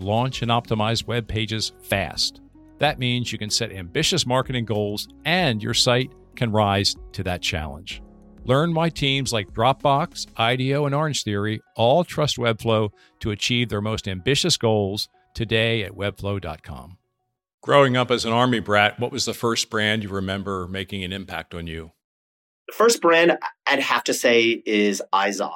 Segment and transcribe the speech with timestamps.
[0.00, 2.40] launch, and optimize web pages fast.
[2.78, 7.42] That means you can set ambitious marketing goals and your site can rise to that
[7.42, 8.02] challenge.
[8.44, 13.82] Learn why teams like Dropbox, IDEO, and Orange Theory all trust Webflow to achieve their
[13.82, 16.96] most ambitious goals today at webflow.com.
[17.60, 21.12] Growing up as an Army brat, what was the first brand you remember making an
[21.12, 21.92] impact on you?
[22.68, 23.36] The first brand
[23.66, 25.50] I'd have to say is Izod.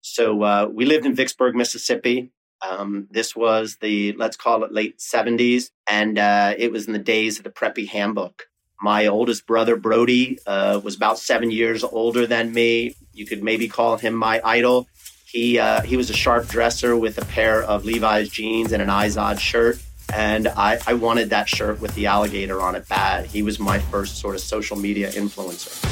[0.00, 2.30] So uh, we lived in Vicksburg, Mississippi.
[2.62, 6.98] Um, this was the, let's call it late 70s, and uh, it was in the
[6.98, 8.44] days of the Preppy Handbook.
[8.80, 12.94] My oldest brother, Brody, uh, was about seven years older than me.
[13.12, 14.86] You could maybe call him my idol.
[15.26, 18.88] He, uh, he was a sharp dresser with a pair of Levi's jeans and an
[18.88, 19.80] Izod shirt
[20.12, 23.26] and I, I wanted that shirt with the alligator on it bad.
[23.26, 25.84] He was my first sort of social media influencer.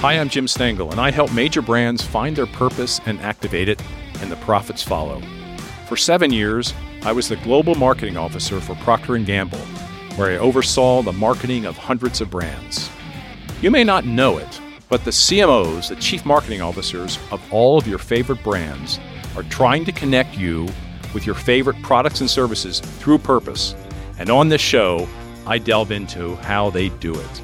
[0.00, 3.82] Hi, I'm Jim Stengel, and I help major brands find their purpose and activate it,
[4.20, 5.20] and the profits follow.
[5.86, 9.58] For seven years, I was the global marketing officer for Procter & Gamble,
[10.16, 12.88] where I oversaw the marketing of hundreds of brands.
[13.60, 17.86] You may not know it, but the CMOs, the chief marketing officers of all of
[17.86, 18.98] your favorite brands,
[19.36, 20.68] are trying to connect you
[21.12, 23.74] with your favorite products and services through purpose.
[24.18, 25.06] And on this show,
[25.46, 27.42] I delve into how they do it.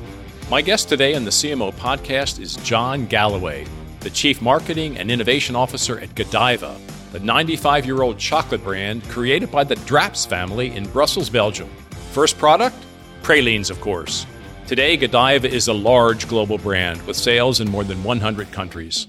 [0.50, 3.66] My guest today on the CMO podcast is John Galloway,
[4.00, 6.80] the Chief Marketing and Innovation Officer at Godiva,
[7.12, 11.68] the 95 year old chocolate brand created by the Draps family in Brussels, Belgium.
[12.12, 12.76] First product?
[13.22, 14.26] Pralines, of course.
[14.66, 19.08] Today, Godiva is a large global brand with sales in more than 100 countries.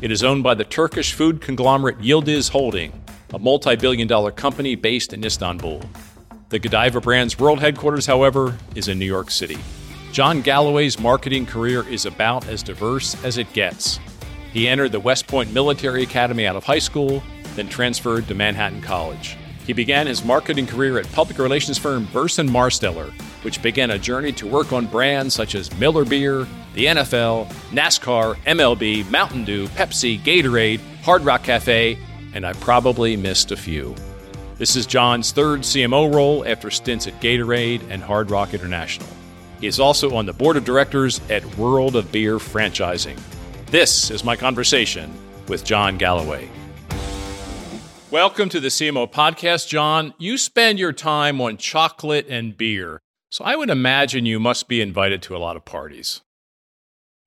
[0.00, 2.92] It is owned by the Turkish food conglomerate Yildiz Holding,
[3.32, 5.82] a multi billion dollar company based in Istanbul.
[6.50, 9.58] The Godiva brand's world headquarters, however, is in New York City.
[10.12, 13.98] John Galloway's marketing career is about as diverse as it gets.
[14.52, 17.22] He entered the West Point Military Academy out of high school,
[17.58, 19.36] then transferred to Manhattan College.
[19.66, 23.10] He began his marketing career at public relations firm Burson Marsteller,
[23.42, 28.36] which began a journey to work on brands such as Miller Beer, the NFL, NASCAR,
[28.46, 31.98] MLB, Mountain Dew, Pepsi, Gatorade, Hard Rock Cafe,
[32.32, 33.94] and I probably missed a few.
[34.56, 39.08] This is John's third CMO role after stints at Gatorade and Hard Rock International.
[39.60, 43.18] He is also on the board of directors at World of Beer Franchising.
[43.66, 45.12] This is my conversation
[45.46, 46.48] with John Galloway.
[48.10, 50.14] Welcome to the CMO podcast, John.
[50.16, 54.80] You spend your time on chocolate and beer, so I would imagine you must be
[54.80, 56.22] invited to a lot of parties.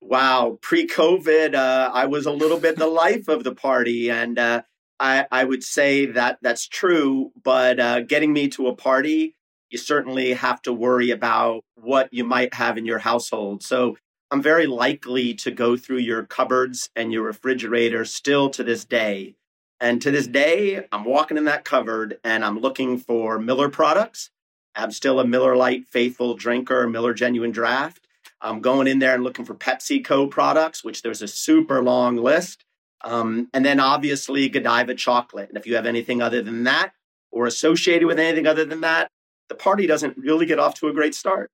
[0.00, 4.62] Wow, pre-COVID, uh, I was a little bit the life of the party, and uh,
[4.98, 9.36] I, I would say that that's true, but uh, getting me to a party,
[9.70, 13.62] you certainly have to worry about what you might have in your household.
[13.62, 13.96] So
[14.32, 19.36] I'm very likely to go through your cupboards and your refrigerator still to this day.
[19.82, 24.30] And to this day, I'm walking in that cupboard and I'm looking for Miller products.
[24.76, 28.06] I'm still a Miller Lite faithful drinker, Miller Genuine Draft.
[28.40, 32.64] I'm going in there and looking for PepsiCo products, which there's a super long list.
[33.02, 35.48] Um, and then obviously Godiva chocolate.
[35.48, 36.92] And if you have anything other than that
[37.32, 39.10] or associated with anything other than that,
[39.48, 41.50] the party doesn't really get off to a great start.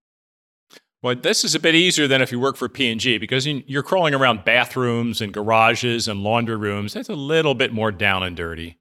[1.02, 4.14] Well, this is a bit easier than if you work for P&G because you're crawling
[4.14, 6.94] around bathrooms and garages and laundry rooms.
[6.94, 8.78] That's a little bit more down and dirty.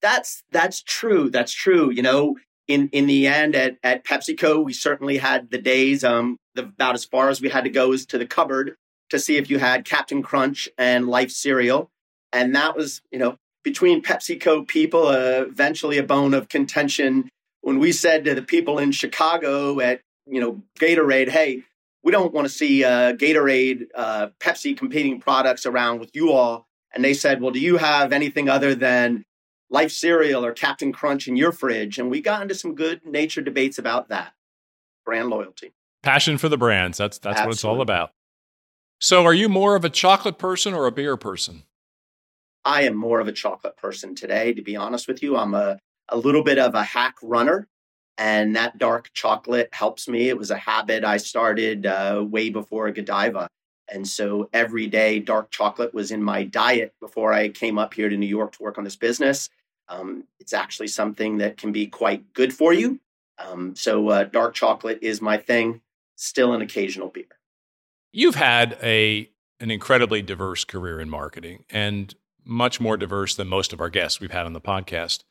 [0.00, 1.28] That's that's true.
[1.30, 1.90] That's true.
[1.90, 2.36] You know,
[2.68, 6.94] in in the end at at PepsiCo, we certainly had the days um the, about
[6.94, 8.76] as far as we had to go is to the cupboard
[9.10, 11.90] to see if you had Cap'n Crunch and Life cereal.
[12.32, 17.28] And that was, you know, between PepsiCo people, uh, eventually a bone of contention
[17.62, 21.62] when we said to the people in Chicago at, you know, Gatorade, hey,
[22.02, 26.68] we don't want to see uh, Gatorade, uh, Pepsi competing products around with you all.
[26.94, 29.24] And they said, well, do you have anything other than
[29.70, 31.98] Life cereal or Cap'n Crunch in your fridge?
[31.98, 34.32] And we got into some good nature debates about that.
[35.04, 35.72] Brand loyalty.
[36.02, 36.96] Passion for the brands.
[36.96, 37.48] That's that's Absolutely.
[37.48, 38.10] what it's all about.
[39.00, 41.64] So, are you more of a chocolate person or a beer person?
[42.64, 45.36] I am more of a chocolate person today, to be honest with you.
[45.36, 45.78] I'm a,
[46.08, 47.68] a little bit of a hack runner,
[48.18, 50.28] and that dark chocolate helps me.
[50.28, 53.48] It was a habit I started uh, way before Godiva.
[53.90, 58.08] And so every day, dark chocolate was in my diet before I came up here
[58.08, 59.48] to New York to work on this business.
[59.88, 63.00] Um, it's actually something that can be quite good for you.
[63.38, 65.80] Um, so uh, dark chocolate is my thing.
[66.16, 67.24] Still an occasional beer.
[68.12, 69.30] You've had a
[69.60, 74.20] an incredibly diverse career in marketing and much more diverse than most of our guests
[74.20, 75.24] we've had on the podcast.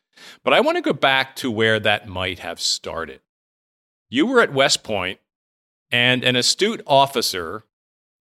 [0.44, 3.22] But I want to go back to where that might have started.
[4.10, 5.20] You were at West Point,
[5.92, 7.64] and an astute officer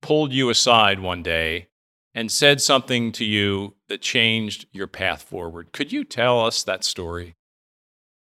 [0.02, 1.68] pulled you aside one day
[2.14, 5.72] and said something to you that changed your path forward.
[5.72, 7.36] Could you tell us that story?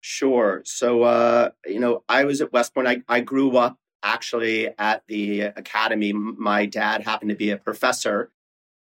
[0.01, 0.63] Sure.
[0.65, 2.89] So, uh, you know, I was at West Point.
[2.89, 6.13] I, I grew up actually at the academy.
[6.13, 8.31] My dad happened to be a professor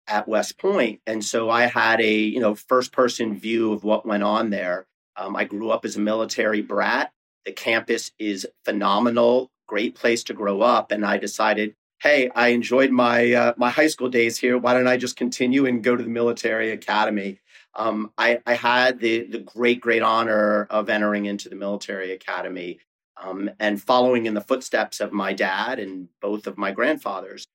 [0.07, 4.06] at West Point, and so I had a you know first person view of what
[4.06, 4.88] went on there.
[5.15, 7.12] Um, I grew up as a military brat.
[7.45, 12.92] The campus is phenomenal, great place to grow up, and I decided, hey, I enjoyed
[12.92, 14.57] my uh, my high school days here.
[14.57, 17.39] Why don't I just continue and go to the military academy?
[17.75, 22.80] Um, I, I, had the the great great honor of entering into the military academy
[23.21, 27.45] um, and following in the footsteps of my dad and both of my grandfathers.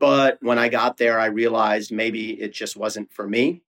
[0.00, 3.62] But when I got there, I realized maybe it just wasn't for me.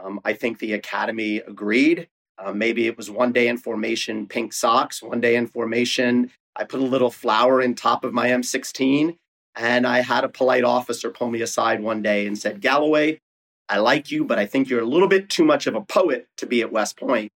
[0.00, 2.08] Um, I think the academy agreed.
[2.38, 6.30] Uh, maybe it was one day in formation, pink socks, one day in formation.
[6.56, 9.16] I put a little flower in top of my M16,
[9.56, 13.20] and I had a polite officer pull me aside one day and said, Galloway,
[13.68, 16.26] I like you, but I think you're a little bit too much of a poet
[16.38, 17.30] to be at West Point.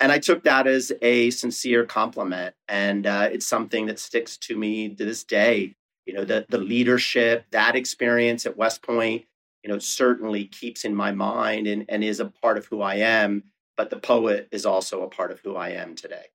[0.00, 2.54] And I took that as a sincere compliment.
[2.68, 5.74] And uh, it's something that sticks to me to this day.
[6.06, 9.24] You know, the, the leadership, that experience at West Point,
[9.62, 12.96] you know, certainly keeps in my mind and, and is a part of who I
[12.96, 13.44] am.
[13.76, 16.26] But the poet is also a part of who I am today.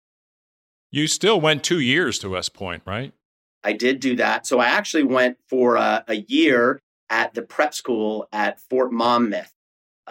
[0.92, 3.14] You still went two years to West Point, right?
[3.64, 4.46] I did do that.
[4.46, 9.54] So I actually went for a, a year at the prep school at Fort Monmouth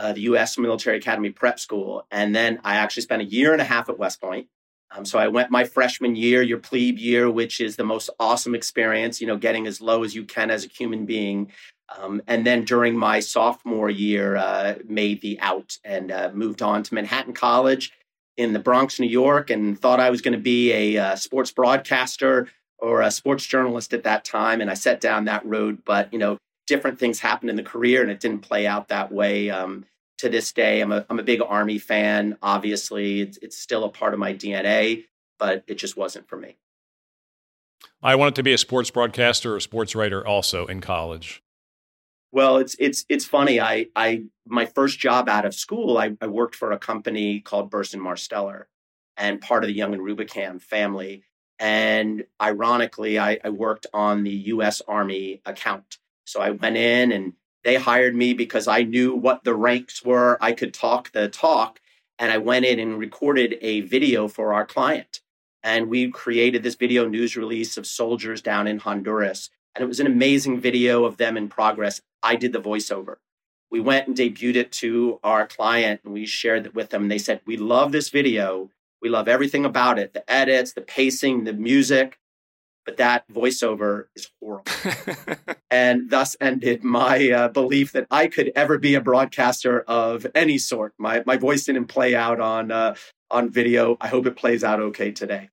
[0.01, 0.57] uh, the U.S.
[0.57, 3.99] Military Academy Prep School, and then I actually spent a year and a half at
[3.99, 4.49] West Point.
[4.93, 8.55] Um, so I went my freshman year, your plebe year, which is the most awesome
[8.55, 9.21] experience.
[9.21, 11.53] You know, getting as low as you can as a human being.
[11.99, 16.83] Um, and then during my sophomore year, uh, made the out and uh, moved on
[16.85, 17.93] to Manhattan College
[18.37, 21.51] in the Bronx, New York, and thought I was going to be a uh, sports
[21.51, 22.49] broadcaster
[22.79, 24.61] or a sports journalist at that time.
[24.61, 28.01] And I set down that road, but you know, different things happened in the career
[28.03, 29.51] and it didn't play out that way.
[29.51, 29.85] Um,
[30.21, 32.37] to this day, I'm a, I'm a big Army fan.
[32.43, 35.05] Obviously, it's, it's still a part of my DNA,
[35.39, 36.57] but it just wasn't for me.
[38.03, 41.43] I wanted to be a sports broadcaster or sports writer also in college.
[42.33, 43.61] Well, it's it's it's funny.
[43.61, 47.71] I I my first job out of school, I, I worked for a company called
[47.71, 48.65] Burson Marsteller,
[49.17, 51.25] and part of the Young and Rubicam family.
[51.59, 54.81] And ironically, I, I worked on the U.S.
[54.87, 55.99] Army account.
[56.25, 57.35] So I went in and
[57.65, 60.39] they hired me because I knew what the ranks were.
[60.41, 61.81] I could talk the talk.
[62.19, 65.21] And I went in and recorded a video for our client.
[65.63, 69.51] And we created this video news release of soldiers down in Honduras.
[69.75, 72.01] And it was an amazing video of them in progress.
[72.23, 73.17] I did the voiceover.
[73.71, 77.03] We went and debuted it to our client and we shared it with them.
[77.03, 78.71] And they said, We love this video.
[79.01, 82.20] We love everything about it the edits, the pacing, the music
[82.85, 84.71] but that voiceover is horrible.
[85.71, 90.59] and thus ended my uh, belief that I could ever be a broadcaster of any
[90.59, 90.95] sort.
[90.99, 92.95] My my voice didn't play out on uh,
[93.31, 93.97] on video.
[94.01, 95.51] I hope it plays out okay today.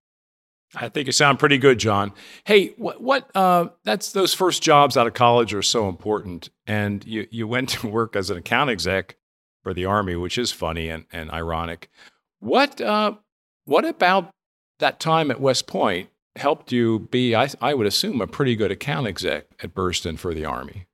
[0.75, 2.13] I think you sound pretty good, John.
[2.45, 7.05] Hey, what what uh, that's those first jobs out of college are so important, and
[7.05, 9.15] you you went to work as an account exec
[9.63, 11.89] for the army, which is funny and, and ironic.
[12.39, 13.13] What uh,
[13.65, 14.31] what about
[14.79, 18.71] that time at West Point helped you be, I, I would assume, a pretty good
[18.71, 20.85] account exec at Burson for the Army.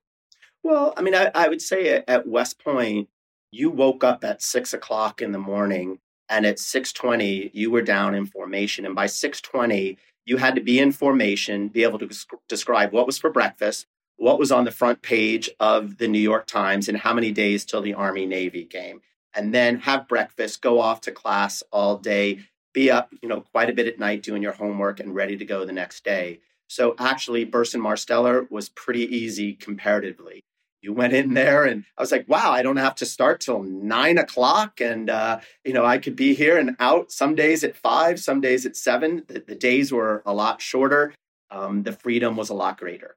[0.64, 3.10] Well, I mean, I, I would say at West Point,
[3.52, 7.82] you woke up at six o'clock in the morning, and at six twenty, you were
[7.82, 12.00] down in formation, and by six twenty, you had to be in formation, be able
[12.00, 12.10] to
[12.48, 13.86] describe what was for breakfast,
[14.16, 17.66] what was on the front page of the New York Times, and how many days
[17.66, 19.02] till the Army Navy game,
[19.36, 22.40] and then have breakfast, go off to class all day,
[22.74, 25.46] be up, you know, quite a bit at night doing your homework and ready to
[25.46, 26.40] go the next day.
[26.68, 30.42] So actually, Burson Marsteller was pretty easy comparatively.
[30.82, 33.64] You went in there, and I was like, "Wow, I don't have to start till
[33.64, 37.12] nine o'clock, and uh, you know, I could be here and out.
[37.12, 39.24] Some days at five, some days at seven.
[39.28, 41.14] The, the days were a lot shorter.
[41.52, 43.16] Um, the freedom was a lot greater."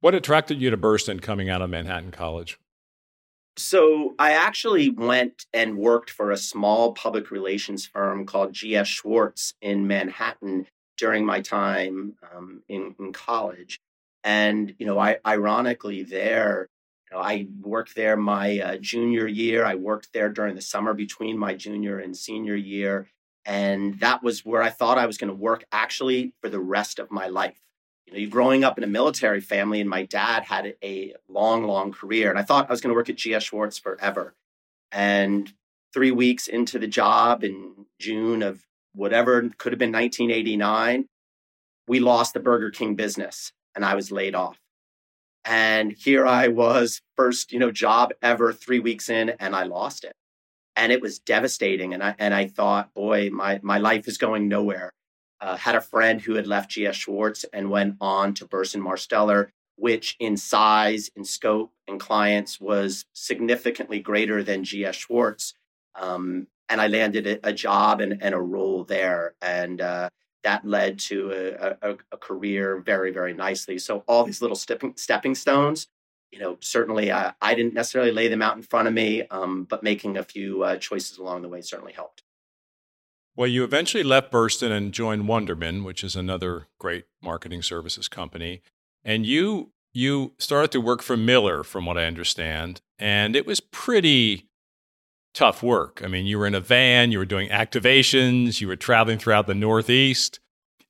[0.00, 2.58] What attracted you to Burson coming out of Manhattan College?
[3.58, 9.54] So I actually went and worked for a small public relations firm called GS Schwartz
[9.62, 10.66] in Manhattan
[10.98, 13.80] during my time um, in, in college.
[14.24, 16.68] And, you know, I ironically there,
[17.10, 19.64] You know, I worked there my uh, junior year.
[19.64, 23.08] I worked there during the summer between my junior and senior year.
[23.44, 26.98] And that was where I thought I was going to work actually for the rest
[26.98, 27.60] of my life.
[28.06, 31.92] You know, growing up in a military family, and my dad had a long, long
[31.92, 32.30] career.
[32.30, 34.34] And I thought I was going to work at GS Schwartz forever.
[34.92, 35.52] And
[35.92, 41.06] three weeks into the job in June of whatever could have been 1989,
[41.88, 44.58] we lost the Burger King business and I was laid off.
[45.44, 50.02] And here I was, first, you know, job ever, three weeks in, and I lost
[50.02, 50.14] it.
[50.74, 51.94] And it was devastating.
[51.94, 54.92] And I and I thought, boy, my my life is going nowhere.
[55.40, 59.48] Uh, had a friend who had left GS Schwartz and went on to Burson Marsteller,
[59.76, 65.54] which in size, in scope, and clients was significantly greater than GS Schwartz.
[65.94, 69.34] Um, and I landed a, a job and, and, a role there.
[69.40, 70.08] And uh,
[70.42, 73.78] that led to a, a, a, career very, very nicely.
[73.78, 75.88] So all these little stepping, stepping stones,
[76.30, 79.64] you know, certainly uh, I didn't necessarily lay them out in front of me, um,
[79.64, 82.22] but making a few uh, choices along the way certainly helped.
[83.36, 88.62] Well, you eventually left Burson and joined Wunderman, which is another great marketing services company.
[89.04, 93.60] And you you started to work for Miller, from what I understand, and it was
[93.60, 94.48] pretty
[95.32, 96.02] tough work.
[96.04, 99.46] I mean, you were in a van, you were doing activations, you were traveling throughout
[99.46, 100.40] the Northeast.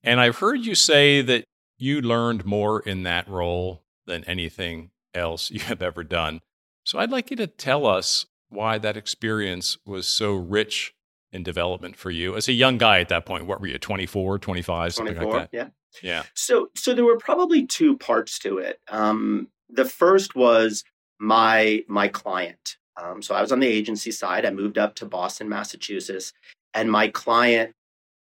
[0.03, 1.45] And I've heard you say that
[1.79, 6.41] you learned more in that role than anything else you have ever done.
[6.85, 10.95] So I'd like you to tell us why that experience was so rich
[11.33, 13.47] in development for you as a young guy at that point.
[13.47, 15.56] What were you, 24, 25, something 24, like that?
[15.56, 15.68] Yeah.
[16.02, 16.23] Yeah.
[16.35, 18.80] So so there were probably two parts to it.
[18.88, 20.85] Um, the first was
[21.18, 22.76] my my client.
[23.02, 24.47] Um, so I was on the agency side.
[24.47, 26.33] I moved up to Boston, Massachusetts,
[26.73, 27.75] and my client,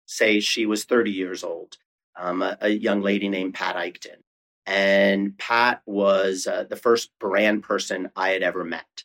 [0.08, 1.78] say she was 30 years old,
[2.18, 4.18] um, a, a, young lady named Pat Eichten.
[4.66, 9.04] And Pat was uh, the first brand person I had ever met.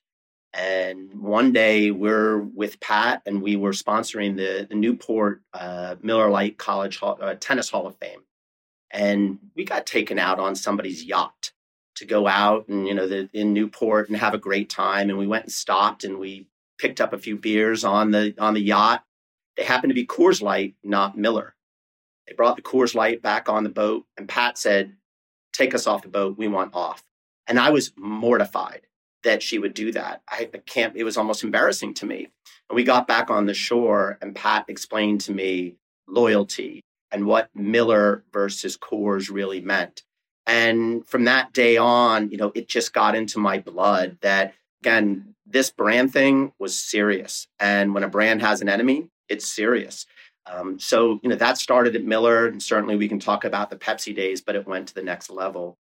[0.55, 6.29] And one day we're with Pat and we were sponsoring the, the Newport uh, Miller
[6.29, 8.21] Lite College Hall, uh, Tennis Hall of Fame.
[8.91, 11.53] And we got taken out on somebody's yacht
[11.97, 15.09] to go out and you know the, in Newport and have a great time.
[15.09, 18.53] And we went and stopped and we picked up a few beers on the on
[18.53, 19.05] the yacht.
[19.57, 21.55] They happened to be Coors Light, not Miller.
[22.27, 24.97] They brought the Coors Light back on the boat, and Pat said,
[25.53, 26.37] "Take us off the boat.
[26.37, 27.05] We want off."
[27.47, 28.87] And I was mortified
[29.25, 30.23] that she would do that.
[30.29, 30.97] I, I can't.
[30.97, 32.29] It was almost embarrassing to me.
[32.69, 35.77] And we got back on the shore, and Pat explained to me
[36.09, 40.03] loyalty and what Miller versus Coors really meant.
[40.47, 45.35] And from that day on, you know, it just got into my blood that, again,
[45.47, 47.47] this brand thing was serious.
[47.61, 50.07] And when a brand has an enemy, it's serious.
[50.51, 52.47] Um, so, you know, that started at Miller.
[52.47, 55.31] And certainly we can talk about the Pepsi days, but it went to the next
[55.31, 55.77] level.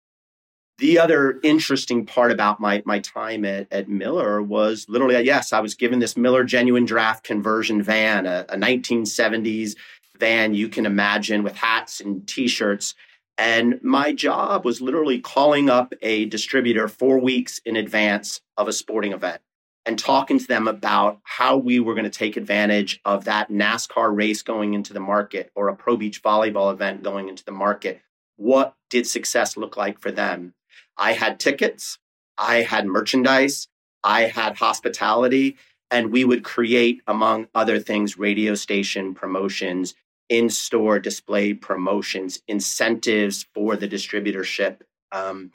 [0.79, 5.61] The other interesting part about my, my time at, at Miller was literally, yes, I
[5.61, 9.75] was given this Miller Genuine Draft conversion van, a, a 1970s
[10.19, 12.95] van you can imagine with hats and t shirts
[13.39, 18.73] and my job was literally calling up a distributor four weeks in advance of a
[18.73, 19.41] sporting event
[19.87, 24.15] and talking to them about how we were going to take advantage of that NASCAR
[24.15, 28.03] race going into the market or a Pro Beach volleyball event going into the market.
[28.37, 30.55] What did success look like for them?
[30.99, 31.99] I had tickets,
[32.37, 33.69] I had merchandise,
[34.03, 35.57] I had hospitality,
[35.91, 39.95] and we would create, among other things, radio station promotions
[40.29, 44.81] in store display promotions, incentives for the distributorship.
[45.11, 45.53] Um,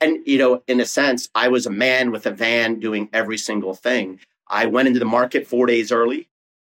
[0.00, 3.38] and, you know, in a sense, I was a man with a van doing every
[3.38, 4.18] single thing.
[4.48, 6.28] I went into the market four days early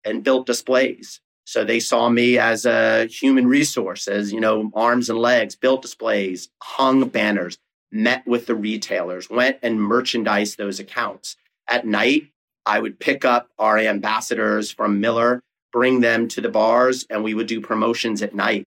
[0.04, 1.20] and built displays.
[1.44, 5.82] So they saw me as a human resource, as, you know, arms and legs, built
[5.82, 7.58] displays, hung banners,
[7.92, 11.36] met with the retailers, went and merchandised those accounts.
[11.68, 12.30] At night,
[12.66, 15.42] I would pick up our ambassadors from Miller
[15.72, 18.64] bring them to the bars and we would do promotions at night.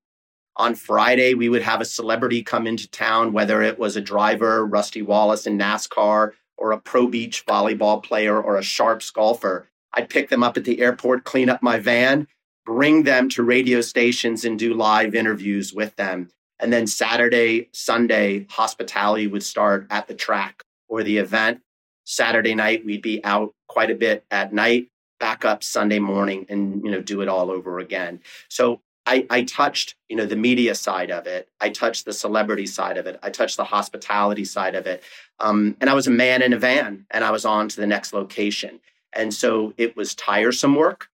[0.55, 4.65] On Friday, we would have a celebrity come into town, whether it was a driver,
[4.65, 9.67] Rusty Wallace in NASCAR, or a Pro Beach volleyball player, or a Sharps golfer.
[9.93, 12.27] I'd pick them up at the airport, clean up my van,
[12.65, 16.29] bring them to radio stations, and do live interviews with them.
[16.63, 21.59] And then Saturday, Sunday, hospitality would start at the track or the event.
[22.05, 24.87] Saturday night, we'd be out quite a bit at night
[25.19, 28.21] back up Sunday morning and you know do it all over again.
[28.47, 31.49] So I, I touched you know the media side of it.
[31.59, 33.19] I touched the celebrity side of it.
[33.21, 35.03] I touched the hospitality side of it.
[35.41, 37.87] Um, and I was a man in a van, and I was on to the
[37.87, 38.79] next location.
[39.11, 41.09] And so it was tiresome work,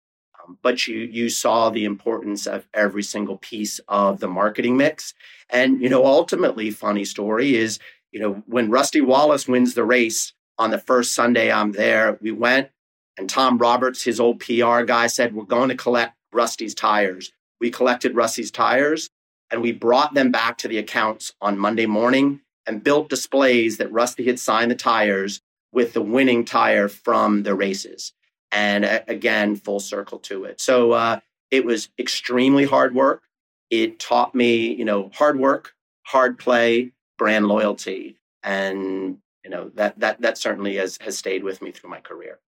[0.49, 5.13] Um, but you you saw the importance of every single piece of the marketing mix.
[5.49, 7.79] And you know ultimately, funny story is
[8.11, 12.31] you know, when Rusty Wallace wins the race on the first Sunday I'm there, we
[12.31, 12.69] went
[13.17, 17.31] and Tom Roberts, his old PR guy, said, We're going to collect Rusty's tires.
[17.59, 19.09] We collected Rusty's tires
[19.51, 23.91] and we brought them back to the accounts on Monday morning and built displays that
[23.91, 25.41] Rusty had signed the tires
[25.71, 28.13] with the winning tire from the races.
[28.51, 30.59] And uh, again, full circle to it.
[30.59, 31.19] So uh,
[31.51, 33.23] it was extremely hard work.
[33.69, 39.99] It taught me, you know, hard work, hard play, brand loyalty, and you know that
[39.99, 42.39] that that certainly has has stayed with me through my career.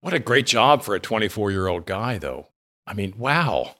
[0.00, 2.48] What a great job for a 24 year old guy, though.
[2.86, 3.74] I mean, wow.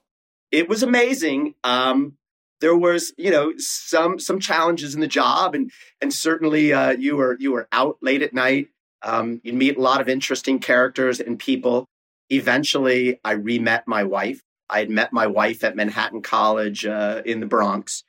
[0.51, 1.55] It was amazing.
[1.63, 2.17] Um,
[2.61, 5.71] there was, you know, some some challenges in the job, and
[6.01, 8.69] and certainly uh, you were you were out late at night.
[9.07, 11.87] Um, you meet a lot of interesting characters and people.
[12.29, 14.43] Eventually, I re-met my wife.
[14.69, 18.03] I had met my wife at Manhattan College uh, in the Bronx.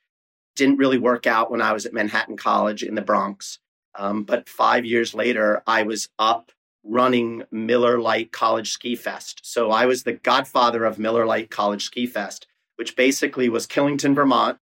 [0.55, 3.59] Didn't really work out when I was at Manhattan College in the Bronx.
[3.93, 6.51] Um, but five years later, I was up
[6.83, 9.41] running Miller Lite College Ski Fest.
[9.43, 14.15] So I was the godfather of Miller Lite College Ski Fest, which basically was Killington,
[14.15, 14.57] Vermont.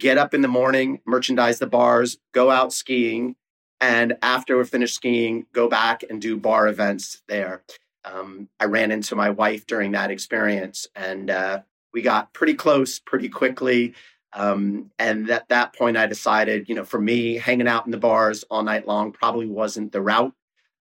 [0.00, 3.36] Get up in the morning, merchandise the bars, go out skiing,
[3.82, 7.64] and after we're finished skiing, go back and do bar events there.
[8.04, 11.62] Um, I ran into my wife during that experience, and uh,
[11.92, 13.94] we got pretty close pretty quickly.
[14.34, 17.98] Um, and at that point, I decided, you know, for me, hanging out in the
[17.98, 20.32] bars all night long probably wasn't the route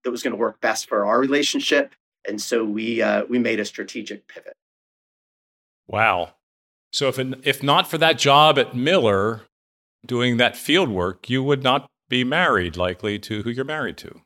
[0.05, 1.95] that was going to work best for our relationship.
[2.29, 4.57] And so we uh, we made a strategic pivot.
[5.89, 6.35] Wow.
[6.93, 9.43] So if if not for that job at Miller,
[10.07, 14.21] doing that field work, you would not be married likely to who you're married to.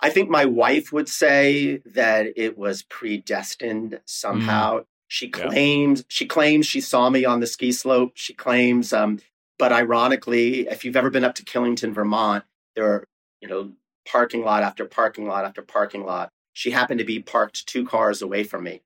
[0.00, 4.80] I think my wife would say that it was predestined somehow.
[4.80, 4.84] Mm.
[5.08, 6.04] She claims yeah.
[6.08, 8.12] she claims she saw me on the ski slope.
[8.16, 9.20] She claims, um,
[9.58, 12.44] but ironically, if you've ever been up to Killington, Vermont,
[12.74, 13.04] there are
[13.40, 13.70] you know
[14.04, 16.30] parking lot after parking lot after parking lot.
[16.52, 18.82] She happened to be parked two cars away from me,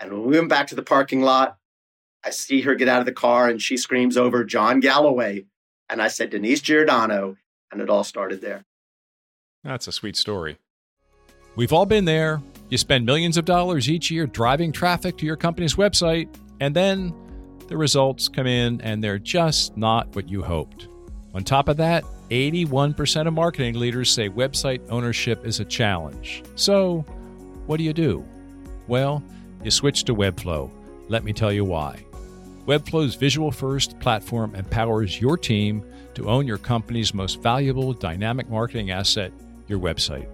[0.00, 1.58] and when we went back to the parking lot,
[2.24, 5.46] I see her get out of the car and she screams over John Galloway,
[5.92, 7.36] and I said Denise Giordano,
[7.70, 8.64] and it all started there.
[9.62, 10.56] That's a sweet story.
[11.54, 12.42] We've all been there.
[12.70, 17.14] You spend millions of dollars each year driving traffic to your company's website, and then
[17.68, 20.88] the results come in and they're just not what you hoped.
[21.34, 26.42] On top of that, 81% of marketing leaders say website ownership is a challenge.
[26.56, 27.00] So,
[27.66, 28.24] what do you do?
[28.88, 29.22] Well,
[29.62, 30.70] you switch to Webflow.
[31.08, 32.02] Let me tell you why.
[32.66, 38.92] Webflow's visual first platform empowers your team to own your company's most valuable dynamic marketing
[38.92, 39.32] asset,
[39.66, 40.28] your website.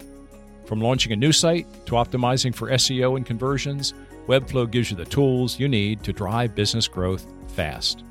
[0.66, 3.94] From launching a new site to optimizing for SEO and conversions,
[4.26, 8.04] Webflow gives you the tools you need to drive business growth fast.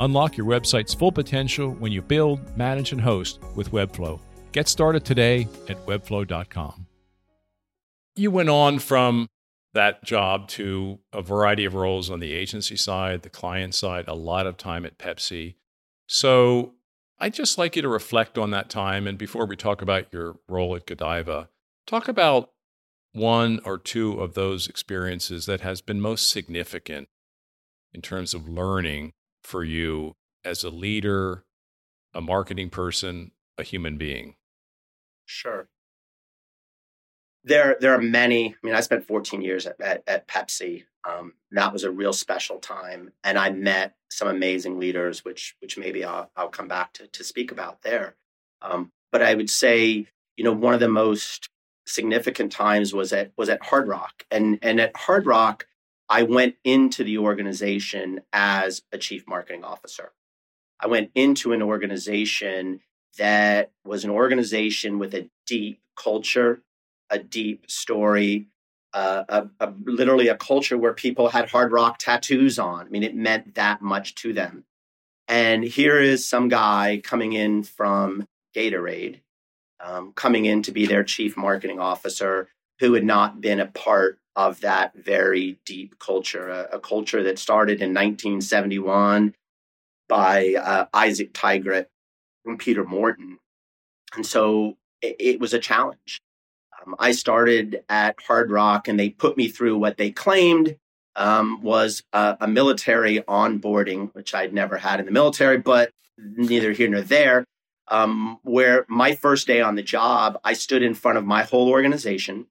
[0.00, 4.18] Unlock your website's full potential when you build, manage, and host with Webflow.
[4.50, 6.86] Get started today at webflow.com.
[8.16, 9.28] You went on from
[9.72, 14.14] that job to a variety of roles on the agency side, the client side, a
[14.14, 15.54] lot of time at Pepsi.
[16.06, 16.74] So
[17.18, 19.06] I'd just like you to reflect on that time.
[19.06, 21.48] And before we talk about your role at Godiva,
[21.86, 22.50] talk about
[23.12, 27.08] one or two of those experiences that has been most significant
[27.92, 31.44] in terms of learning for you as a leader,
[32.14, 34.36] a marketing person, a human being.
[35.26, 35.68] Sure.
[37.44, 38.48] There, there are many.
[38.48, 40.84] I mean, I spent 14 years at, at, at Pepsi.
[41.08, 45.78] Um, that was a real special time, and I met some amazing leaders, which which
[45.78, 48.16] maybe I'll, I'll come back to to speak about there.
[48.60, 51.48] Um, but I would say, you know, one of the most
[51.86, 55.66] significant times was at was at Hard Rock, and and at Hard Rock,
[56.10, 60.12] I went into the organization as a chief marketing officer.
[60.78, 62.80] I went into an organization
[63.18, 66.62] that was an organization with a deep culture
[67.10, 68.46] a deep story,
[68.92, 72.86] uh, a, a, literally a culture where people had hard rock tattoos on.
[72.86, 74.64] I mean, it meant that much to them.
[75.28, 79.20] And here is some guy coming in from Gatorade,
[79.78, 82.48] um, coming in to be their chief marketing officer,
[82.80, 87.38] who had not been a part of that very deep culture, a, a culture that
[87.38, 89.34] started in 1971
[90.08, 91.86] by uh, Isaac Tigrett
[92.44, 93.38] and Peter Morton.
[94.14, 96.20] And so it, it was a challenge.
[96.84, 100.76] Um, I started at Hard Rock and they put me through what they claimed
[101.16, 106.72] um, was a, a, military onboarding, which I'd never had in the military, but neither
[106.72, 107.44] here nor there.
[107.88, 111.68] Um, where my first day on the job, I stood in front of my whole
[111.68, 112.46] organization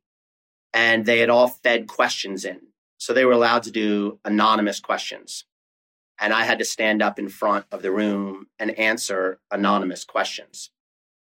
[0.73, 2.59] and they had all fed questions in.
[2.97, 5.45] So they were allowed to do anonymous questions.
[6.19, 10.69] and I had to stand up in front of the room and answer anonymous questions.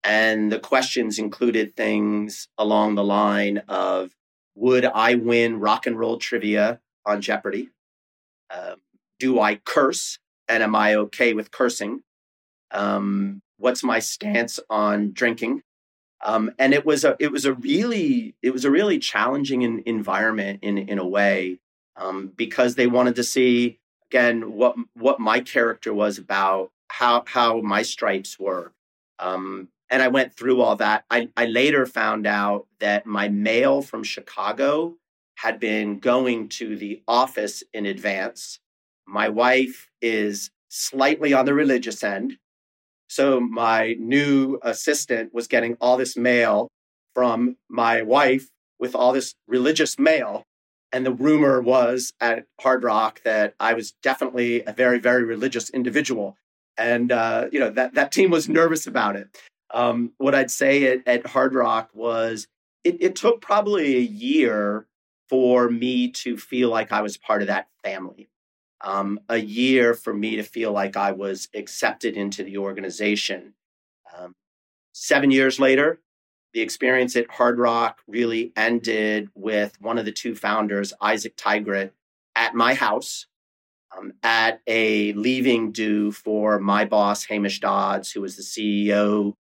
[0.10, 4.16] And the questions included things along the line of
[4.56, 7.70] Would I win rock and roll trivia on Jeopardy?
[8.50, 8.78] Um,
[9.20, 10.18] do I curse?
[10.48, 12.02] And am I okay with cursing?
[12.72, 15.62] Um, what's my stance on drinking?
[16.26, 19.84] Um, and it was a it was a really it was a really challenging in,
[19.86, 21.60] environment in in a way
[21.96, 23.78] um, because they wanted to see
[24.10, 28.74] again what what my character was about how how my stripes were
[29.20, 31.06] um, and I went through all that.
[31.10, 34.96] I, I later found out that my mail from Chicago
[35.36, 38.60] had been going to the office in advance.
[39.08, 42.38] My wife is slightly on the religious end.
[43.08, 46.68] So my new assistant was getting all this mail
[47.16, 48.50] from my wife
[48.80, 50.44] with all this religious mail.
[50.92, 55.70] And the rumor was at Hard Rock that I was definitely a very, very religious
[55.70, 56.38] individual.
[56.78, 59.38] And, uh, you know, that, that team was nervous about it.
[59.72, 62.48] Um, what I'd say at, at Hard Rock was
[62.84, 64.88] it, it took probably a year
[65.30, 68.30] for me to feel like I was part of that family
[68.82, 73.54] um, a year for me to feel like I was accepted into the organization.
[74.18, 74.36] Um,
[74.94, 76.00] seven years later,
[76.54, 81.92] the experience at Hard Rock really ended with one of the two founders, Isaac Tigrett,
[82.36, 83.28] at my house
[83.96, 89.34] um, at a leaving do for my boss, Hamish Dodds, who was the CEO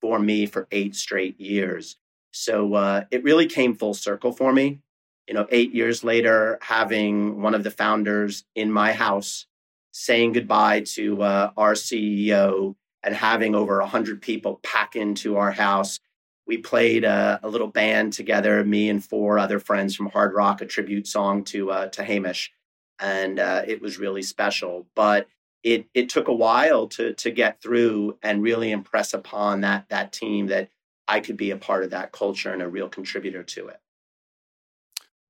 [0.00, 1.96] for me for eight straight years.
[2.32, 4.80] So uh, it really came full circle for me
[5.26, 9.46] you know, eight years later, having one of the founders in my house
[9.92, 16.00] saying goodbye to uh, our CEO and having over 100 people pack into our house.
[16.46, 20.60] We played a, a, little band together, me and four other friends from Hard Rock,
[20.60, 22.52] a tribute song to uh, to Hamish,
[23.00, 24.86] and uh, it was really special.
[24.94, 25.26] But
[25.66, 30.12] it it took a while to to get through and really impress upon that that
[30.12, 30.70] team that
[31.08, 33.80] I could be a part of that culture and a real contributor to it.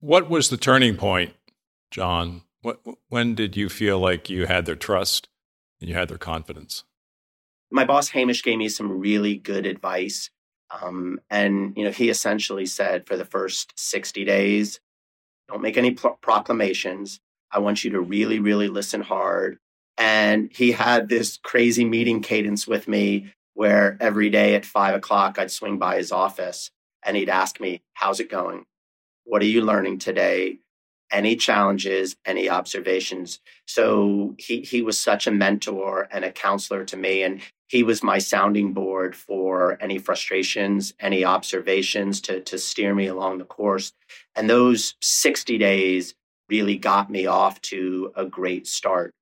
[0.00, 1.34] What was the turning point,
[1.90, 2.42] John?
[2.60, 5.28] What, when did you feel like you had their trust
[5.80, 6.84] and you had their confidence?
[7.70, 10.30] My boss Hamish gave me some really good advice.
[10.82, 14.80] Um, and you know, he essentially said for the first 60 days,
[15.48, 17.20] don't make any pro- proclamations.
[17.50, 19.58] I want you to really, really listen hard.
[19.98, 25.38] And he had this crazy meeting cadence with me where every day at five o'clock
[25.38, 26.70] I'd swing by his office
[27.02, 28.66] and he'd ask me, How's it going?
[29.24, 30.58] What are you learning today?
[31.10, 33.40] Any challenges, any observations?
[33.66, 37.22] So he, he was such a mentor and a counselor to me.
[37.22, 43.06] And he was my sounding board for any frustrations, any observations to, to steer me
[43.06, 43.92] along the course.
[44.34, 46.14] And those 60 days
[46.48, 49.12] really got me off to a great start.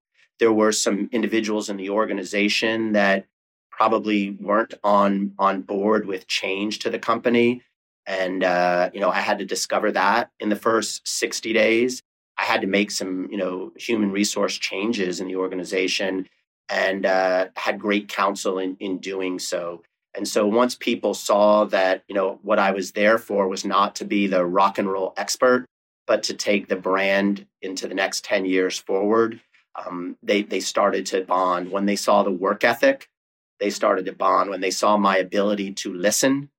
[0.41, 3.27] There were some individuals in the organization that
[3.71, 7.63] probably weren't on on board with change to the company.
[8.07, 12.03] And uh, you know i had to discover that in the first 60 days.
[12.37, 16.29] I had to make some you know human resource changes in the organization
[16.69, 19.83] and uh, had great counsel in, in doing so.
[20.17, 23.97] And so once people saw that you know what i was there for was not
[23.97, 25.67] to be the rock and roll expert
[26.07, 29.41] but to take the brand into the next 10 years forward
[29.77, 33.09] um, they, they started to bond when they saw the work ethic
[33.61, 36.51] they started to bond when they saw my ability to listen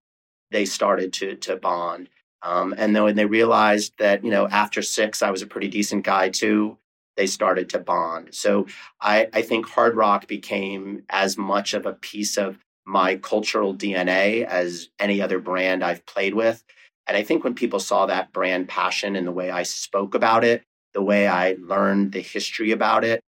[0.51, 2.09] they started to to bond.
[2.41, 5.67] Um, and then when they realized that you know after six I was a pretty
[5.67, 6.77] decent guy too,
[7.17, 8.33] they started to bond.
[8.33, 8.67] So
[9.01, 14.45] I, I think Hard Rock became as much of a piece of my cultural DNA
[14.45, 16.63] as any other brand I've played with.
[17.07, 20.43] And I think when people saw that brand passion and the way I spoke about
[20.43, 20.63] it,
[20.95, 23.21] the way I learned the history about it,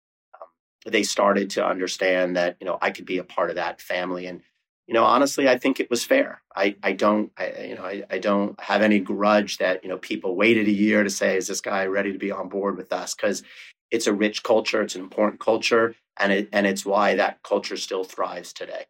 [0.40, 3.80] um, they started to understand that you know I could be a part of that
[3.80, 4.26] family.
[4.26, 4.42] And
[4.86, 6.42] you know, honestly, I think it was fair.
[6.54, 9.96] I, I don't, I, you know, I, I don't have any grudge that, you know,
[9.96, 12.92] people waited a year to say, is this guy ready to be on board with
[12.92, 13.14] us?
[13.14, 13.42] Because
[13.90, 17.78] it's a rich culture, it's an important culture, and it, and it's why that culture
[17.78, 18.84] still thrives today.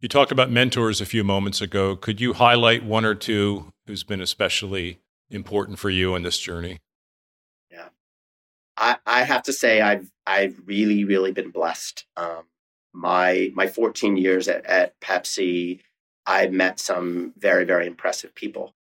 [0.00, 1.94] You talked about mentors a few moments ago.
[1.96, 6.80] Could you highlight one or two who's been especially important for you in this journey?
[8.76, 12.06] I, I have to say I've I've really really been blessed.
[12.16, 12.44] Um,
[12.92, 15.80] my my 14 years at, at Pepsi,
[16.26, 18.74] I met some very very impressive people.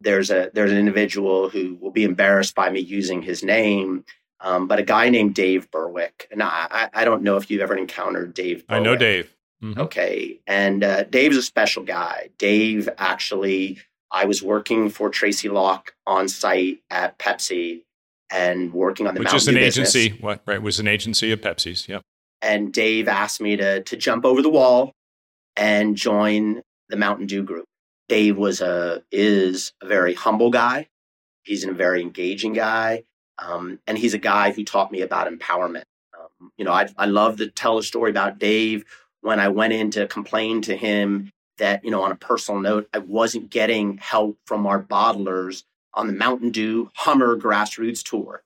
[0.00, 4.04] There's a there's an individual who will be embarrassed by me using his name,
[4.40, 6.26] um, but a guy named Dave Burwick.
[6.30, 8.66] And I, I don't know if you've ever encountered Dave.
[8.66, 8.80] Burwick.
[8.80, 9.34] I know Dave.
[9.62, 9.80] Mm-hmm.
[9.80, 12.30] Okay, and uh, Dave's a special guy.
[12.38, 13.78] Dave actually,
[14.10, 17.82] I was working for Tracy Locke on site at Pepsi,
[18.30, 20.08] and working on the which Mountain is an Dew agency.
[20.20, 21.88] What right was an agency of Pepsi's.
[21.88, 22.02] Yep.
[22.42, 24.92] And Dave asked me to to jump over the wall
[25.56, 27.66] and join the Mountain Dew group.
[28.08, 30.88] Dave was a is a very humble guy.
[31.44, 33.04] He's a very engaging guy,
[33.38, 35.84] um, and he's a guy who taught me about empowerment.
[36.18, 38.84] Um, you know, I I love to tell a story about Dave
[39.20, 42.88] when I went in to complain to him that you know on a personal note
[42.92, 45.62] I wasn't getting help from our bottlers
[45.94, 48.42] on the Mountain Dew Hummer grassroots tour.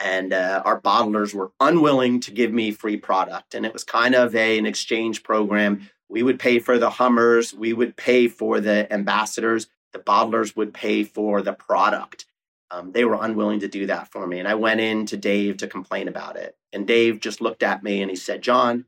[0.00, 3.54] And uh, our bottlers were unwilling to give me free product.
[3.54, 5.88] And it was kind of a, an exchange program.
[6.08, 10.74] We would pay for the Hummers, we would pay for the ambassadors, the bottlers would
[10.74, 12.26] pay for the product.
[12.70, 14.40] Um, they were unwilling to do that for me.
[14.40, 16.56] And I went in to Dave to complain about it.
[16.72, 18.86] And Dave just looked at me and he said, John,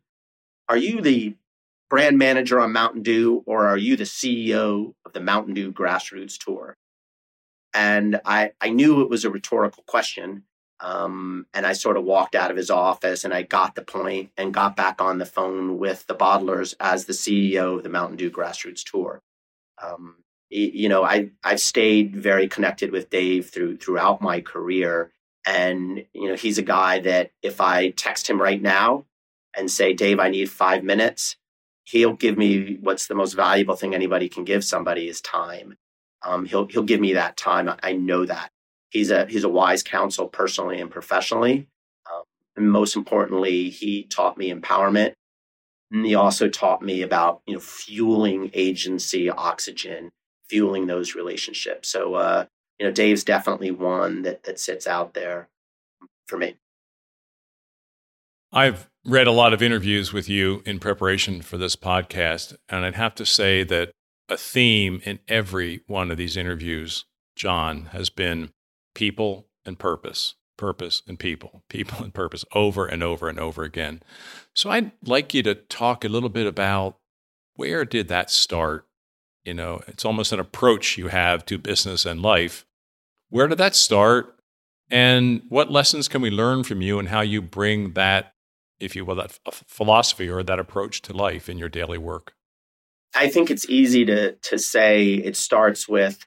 [0.69, 1.37] are you the
[1.89, 6.37] brand manager on Mountain Dew or are you the CEO of the Mountain Dew Grassroots
[6.37, 6.77] Tour?
[7.77, 10.45] And I, I knew it was a rhetorical question.
[10.81, 14.31] Um, and I sort of walked out of his office and I got the point
[14.39, 18.17] and got back on the phone with the bottlers as the CEO of the Mountain
[18.17, 19.21] Dew Grassroots Tour.
[19.83, 20.17] Um,
[20.49, 25.13] you know, I, I've stayed very connected with Dave through throughout my career.
[25.45, 29.05] And, you know, he's a guy that if I text him right now
[29.55, 31.37] and say, Dave, I need five minutes,
[31.85, 35.77] he'll give me what's the most valuable thing anybody can give somebody is time.
[36.27, 37.71] Um, he'll he'll give me that time.
[37.83, 38.51] I know that
[38.91, 41.69] he's a he's a wise counsel personally and professionally.
[42.13, 42.23] Um,
[42.57, 45.13] and most importantly, he taught me empowerment.
[45.93, 50.11] And he also taught me about you know fueling agency oxygen,
[50.49, 51.89] fueling those relationships.
[51.89, 52.47] So uh,
[52.81, 55.49] you know, Dave's definitely one that that sits out there
[56.27, 56.57] for me.
[58.53, 62.95] I've read a lot of interviews with you in preparation for this podcast, and I'd
[62.97, 63.93] have to say that
[64.29, 68.51] a theme in every one of these interviews, John, has been
[68.95, 74.03] people and purpose, purpose and people, people and purpose over and over and over again.
[74.55, 76.99] So I'd like you to talk a little bit about
[77.55, 78.87] where did that start?
[79.45, 82.67] You know, it's almost an approach you have to business and life.
[83.31, 84.35] Where did that start?
[84.91, 88.35] And what lessons can we learn from you and how you bring that,
[88.79, 92.35] if you will, that philosophy or that approach to life in your daily work?
[93.17, 96.27] I think it's easy to to say it starts with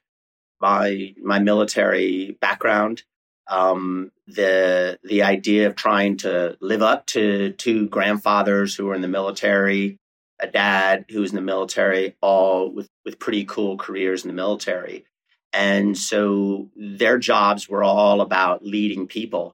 [0.60, 3.04] my my military background,
[3.48, 9.02] um, the the idea of trying to live up to two grandfathers who were in
[9.02, 10.00] the military,
[10.40, 14.34] a dad who was in the military, all with with pretty cool careers in the
[14.34, 15.06] military,
[15.54, 19.54] and so their jobs were all about leading people.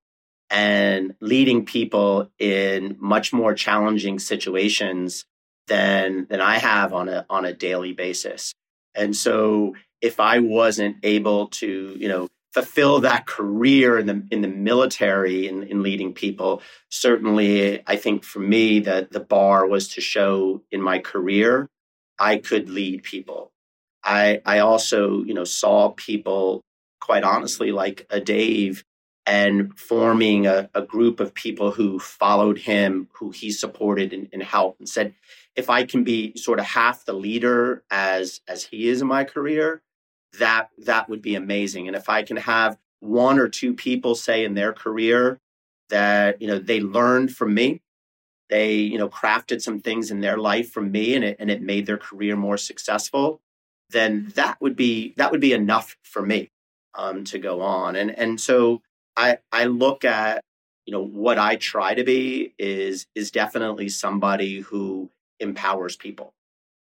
[0.52, 5.26] And leading people in much more challenging situations
[5.68, 8.54] than than I have on a on a daily basis.
[8.96, 14.42] And so if I wasn't able to, you know, fulfill that career in the in
[14.42, 19.90] the military in, in leading people, certainly I think for me that the bar was
[19.90, 21.70] to show in my career
[22.18, 23.52] I could lead people.
[24.04, 26.62] I I also, you know, saw people
[27.02, 28.84] quite honestly like a Dave
[29.26, 34.44] and forming a, a group of people who followed him, who he supported and, and
[34.44, 35.14] helped and said,
[35.56, 39.24] if I can be sort of half the leader as as he is in my
[39.24, 39.82] career,
[40.40, 41.88] that that would be amazing.
[41.88, 45.40] And if I can have one or two people say in their career
[45.90, 47.82] that you know they learned from me,
[48.50, 51.62] they you know crafted some things in their life from me, and it and it
[51.62, 53.42] made their career more successful,
[53.90, 56.50] then that would be that would be enough for me
[56.96, 57.96] um, to go on.
[57.96, 58.82] And and so
[59.16, 60.44] I I look at
[60.86, 66.34] you know what I try to be is is definitely somebody who empowers people.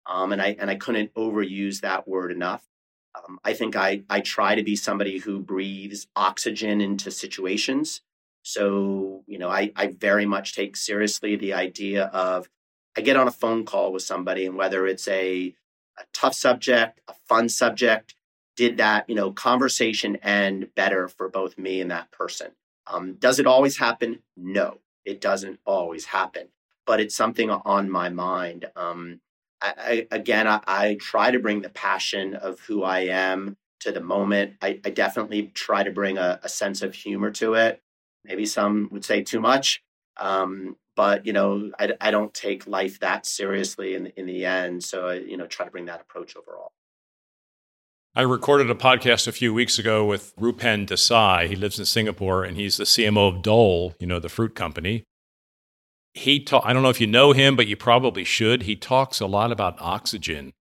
[0.05, 2.67] Um, and I and I couldn't overuse that word enough.
[3.15, 8.01] Um, I think I I try to be somebody who breathes oxygen into situations.
[8.43, 12.49] So you know, I I very much take seriously the idea of
[12.97, 15.55] I get on a phone call with somebody, and whether it's a
[15.97, 18.15] a tough subject, a fun subject,
[18.55, 22.51] did that you know conversation end better for both me and that person?
[22.87, 24.19] Um, does it always happen?
[24.37, 26.49] No, it doesn't always happen
[26.85, 28.65] but it's something on my mind.
[28.75, 29.19] Um,
[29.61, 33.91] I, I, again, I, I, try to bring the passion of who I am to
[33.91, 34.55] the moment.
[34.61, 37.81] I, definitely try to bring a, a, sense of humor to it.
[38.23, 39.83] Maybe some would say too much,
[40.17, 44.83] um, but you know, I, I don't take life that seriously in in the end.
[44.83, 46.71] So I, you know, try to bring that approach overall.
[48.15, 51.49] I recorded a podcast a few weeks ago with Rupen Desai.
[51.49, 55.03] He lives in Singapore and he's the CMO of Dole, you know, the fruit company
[56.15, 58.63] he ta- I don't know if you know him, but you probably should.
[58.63, 60.53] He talks a lot about oxygen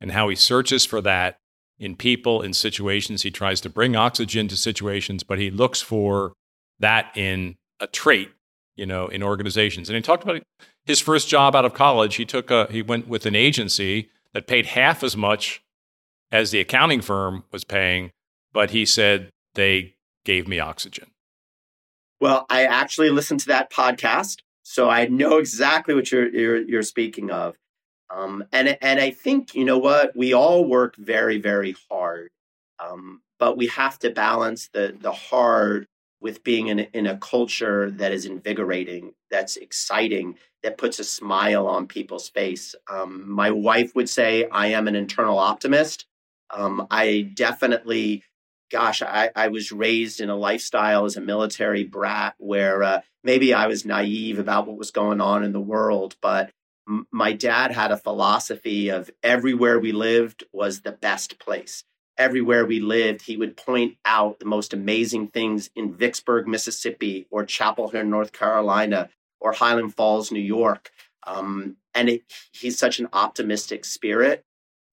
[0.00, 1.38] and how he searches for that
[1.78, 3.22] in people in situations.
[3.22, 6.32] He tries to bring oxygen to situations, but he looks for
[6.80, 8.30] that in a trait,
[8.76, 9.88] you know, in organizations.
[9.88, 10.42] And he talked about
[10.84, 12.16] his first job out of college.
[12.16, 15.62] He took a he went with an agency that paid half as much
[16.32, 18.10] as the accounting firm was paying,
[18.52, 21.12] but he said they gave me oxygen.
[22.20, 24.38] Well, I actually listened to that podcast,
[24.70, 27.56] so I know exactly what you're you're, you're speaking of.
[28.14, 32.28] Um, and and I think you know what we all work very very hard,
[32.78, 35.86] um, but we have to balance the the hard
[36.20, 41.66] with being in in a culture that is invigorating, that's exciting, that puts a smile
[41.66, 42.74] on people's face.
[42.90, 46.04] Um, my wife would say I am an internal optimist.
[46.50, 48.22] Um, I definitely
[48.70, 53.54] gosh, I, I was raised in a lifestyle as a military brat where uh, maybe
[53.54, 56.50] I was naive about what was going on in the world, but
[56.88, 61.84] m- my dad had a philosophy of everywhere we lived was the best place.
[62.16, 67.44] Everywhere we lived, he would point out the most amazing things in Vicksburg, Mississippi, or
[67.44, 69.08] Chapel Hill, North Carolina,
[69.40, 70.90] or Highland Falls, New York.
[71.24, 74.44] Um, and it, he's such an optimistic spirit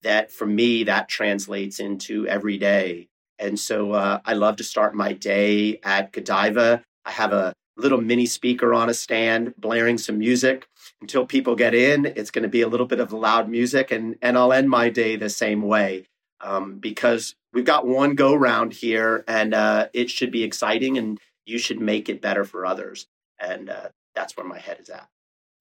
[0.02, 4.94] that for me, that translates into every day and so uh, I love to start
[4.94, 6.82] my day at Godiva.
[7.04, 10.66] I have a little mini speaker on a stand blaring some music
[11.00, 12.06] until people get in.
[12.06, 14.88] It's going to be a little bit of loud music, and, and I'll end my
[14.88, 16.06] day the same way
[16.40, 21.18] um, because we've got one go round here and uh, it should be exciting and
[21.44, 23.06] you should make it better for others.
[23.38, 25.08] And uh, that's where my head is at.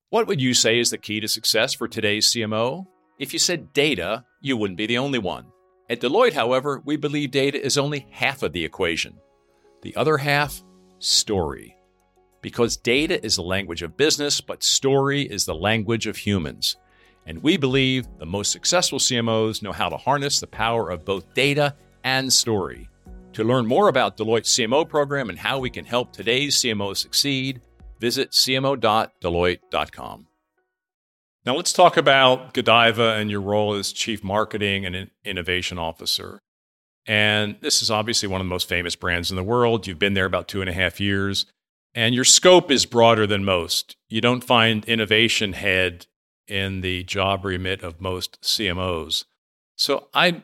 [0.09, 2.85] What would you say is the key to success for today's CMO?
[3.19, 5.45] If you said data, you wouldn't be the only one.
[5.89, 9.19] At Deloitte, however, we believe data is only half of the equation.
[9.83, 10.63] The other half,
[10.97, 11.77] story.
[12.41, 16.77] Because data is the language of business, but story is the language of humans.
[17.27, 21.33] And we believe the most successful CMOs know how to harness the power of both
[21.33, 22.89] data and story.
[23.33, 27.61] To learn more about Deloitte's CMO program and how we can help today's CMOs succeed,
[27.99, 30.27] visit cmo.deloitte.com.
[31.45, 36.41] Now let's talk about Godiva and your role as Chief Marketing and Innovation Officer.
[37.05, 39.85] And this is obviously one of the most famous brands in the world.
[39.85, 41.45] You've been there about two and a half years,
[41.93, 43.95] and your scope is broader than most.
[44.09, 46.07] You don't find innovation head
[46.47, 49.25] in the job remit of most CMOs.
[49.75, 50.41] So I'd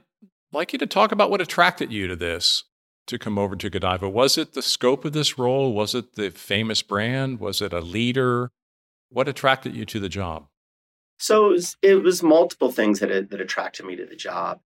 [0.52, 2.64] like you to talk about what attracted you to this
[3.08, 4.08] to come over to Godiva.
[4.08, 5.74] Was it the scope of this role?
[5.74, 7.40] Was it the famous brand?
[7.40, 8.52] Was it a leader?
[9.10, 10.46] What attracted you to the job?
[11.22, 14.60] So it was, it was multiple things that, that attracted me to the job.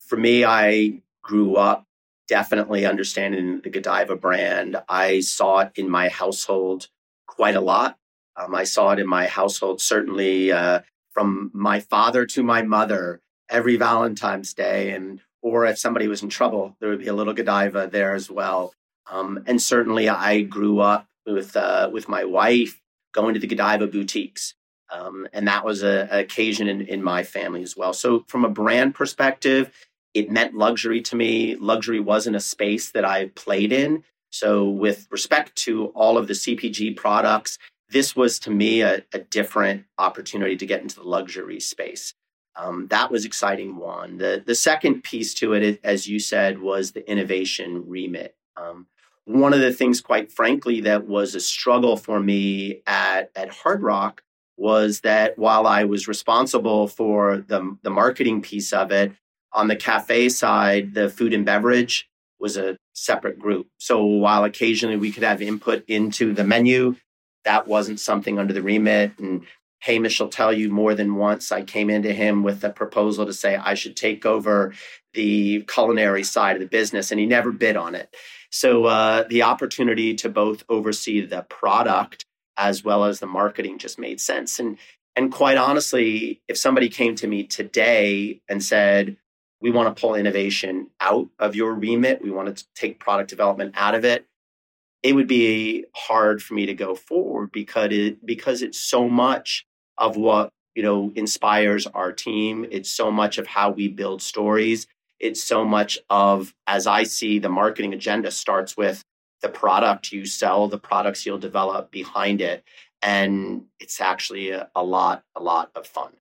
[0.00, 1.86] For me, I grew up
[2.28, 4.76] definitely understanding the Godiva brand.
[4.86, 6.88] I saw it in my household
[7.26, 7.96] quite a lot.
[8.36, 10.80] Um, I saw it in my household certainly uh,
[11.12, 16.28] from my father to my mother every Valentine's Day, and or if somebody was in
[16.28, 18.74] trouble, there would be a little Godiva there as well.
[19.10, 23.86] Um, and certainly, I grew up with uh, with my wife going to the Godiva
[23.86, 24.54] boutiques.
[24.90, 27.92] Um, and that was a, an occasion in, in my family as well.
[27.92, 29.72] So, from a brand perspective,
[30.12, 31.56] it meant luxury to me.
[31.56, 34.04] Luxury wasn't a space that I played in.
[34.30, 39.20] So, with respect to all of the CPG products, this was to me a, a
[39.20, 42.14] different opportunity to get into the luxury space.
[42.56, 43.76] Um, that was exciting.
[43.76, 44.18] One.
[44.18, 48.36] The the second piece to it, as you said, was the innovation remit.
[48.56, 48.86] Um,
[49.24, 53.82] one of the things, quite frankly, that was a struggle for me at at Hard
[53.82, 54.22] Rock
[54.56, 59.12] was that while I was responsible for the, the marketing piece of it,
[59.52, 62.08] on the cafe side, the food and beverage
[62.40, 63.68] was a separate group.
[63.78, 66.96] So while occasionally we could have input into the menu,
[67.44, 69.12] that wasn't something under the remit.
[69.18, 69.44] And
[69.80, 73.32] Hamish will tell you more than once I came into him with a proposal to
[73.32, 74.72] say I should take over
[75.12, 78.14] the culinary side of the business, and he never bid on it.
[78.50, 82.24] So uh, the opportunity to both oversee the product
[82.56, 84.58] as well as the marketing just made sense.
[84.58, 84.78] And
[85.16, 89.16] and quite honestly, if somebody came to me today and said,
[89.60, 93.74] "We want to pull innovation out of your remit, we want to take product development
[93.76, 94.26] out of it,"
[95.02, 99.66] it would be hard for me to go forward because it because it's so much
[99.98, 102.66] of what you know inspires our team.
[102.70, 104.86] It's so much of how we build stories.
[105.20, 109.04] It's so much of as I see the marketing agenda starts with
[109.44, 112.64] the product you sell, the products you'll develop behind it.
[113.02, 116.12] And it's actually a, a lot, a lot of fun.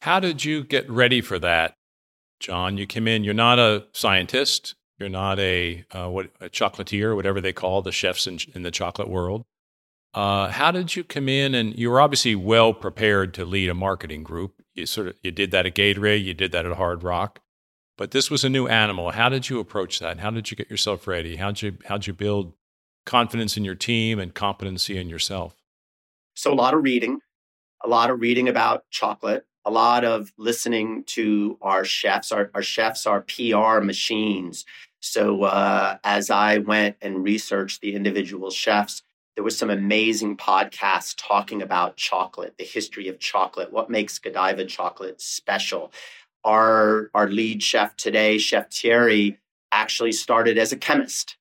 [0.00, 1.76] How did you get ready for that,
[2.40, 2.78] John?
[2.78, 7.42] You came in, you're not a scientist, you're not a, uh, what, a chocolatier, whatever
[7.42, 9.44] they call the chefs in, in the chocolate world.
[10.14, 11.54] Uh, how did you come in?
[11.54, 14.62] And you were obviously well prepared to lead a marketing group.
[14.72, 17.40] You sort of you did that at Gatorade, you did that at Hard Rock.
[18.02, 19.12] But this was a new animal.
[19.12, 20.18] How did you approach that?
[20.18, 21.36] How did you get yourself ready?
[21.36, 22.52] How'd you how'd you build
[23.06, 25.54] confidence in your team and competency in yourself?
[26.34, 27.20] So, a lot of reading,
[27.80, 32.32] a lot of reading about chocolate, a lot of listening to our chefs.
[32.32, 34.64] Our, our chefs are PR machines.
[34.98, 41.14] So, uh, as I went and researched the individual chefs, there was some amazing podcasts
[41.16, 45.92] talking about chocolate, the history of chocolate, what makes Godiva chocolate special.
[46.44, 49.38] Our, our lead chef today, Chef Thierry,
[49.70, 51.36] actually started as a chemist.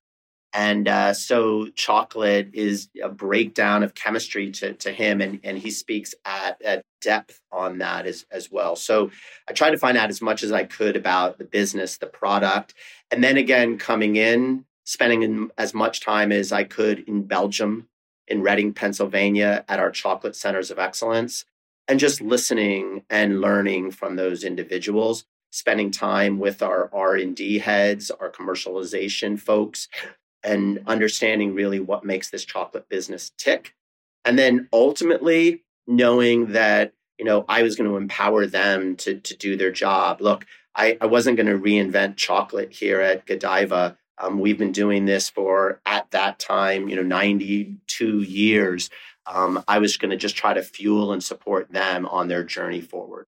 [0.54, 5.72] And uh, so chocolate is a breakdown of chemistry to, to him, and, and he
[5.72, 8.76] speaks at, at depth on that as, as well.
[8.76, 9.12] So
[9.49, 12.74] I tried to find out as much as I could about the business, the product.
[13.12, 17.88] And then again, coming in, spending as much time as I could in Belgium,
[18.28, 21.45] in Reading, Pennsylvania, at our chocolate centers of excellence,
[21.91, 28.31] and just listening and learning from those individuals spending time with our r&d heads our
[28.31, 29.89] commercialization folks
[30.43, 33.75] and understanding really what makes this chocolate business tick.
[34.25, 39.35] And then ultimately knowing that, you know, I was going to empower them to, to
[39.35, 40.21] do their job.
[40.21, 43.97] Look, I, I wasn't going to reinvent chocolate here at Godiva.
[44.17, 48.89] Um, we've been doing this for, at that time, you know, 92 years.
[49.26, 52.82] Um, I was going to just try to fuel and support them on their journey
[52.82, 53.28] forward.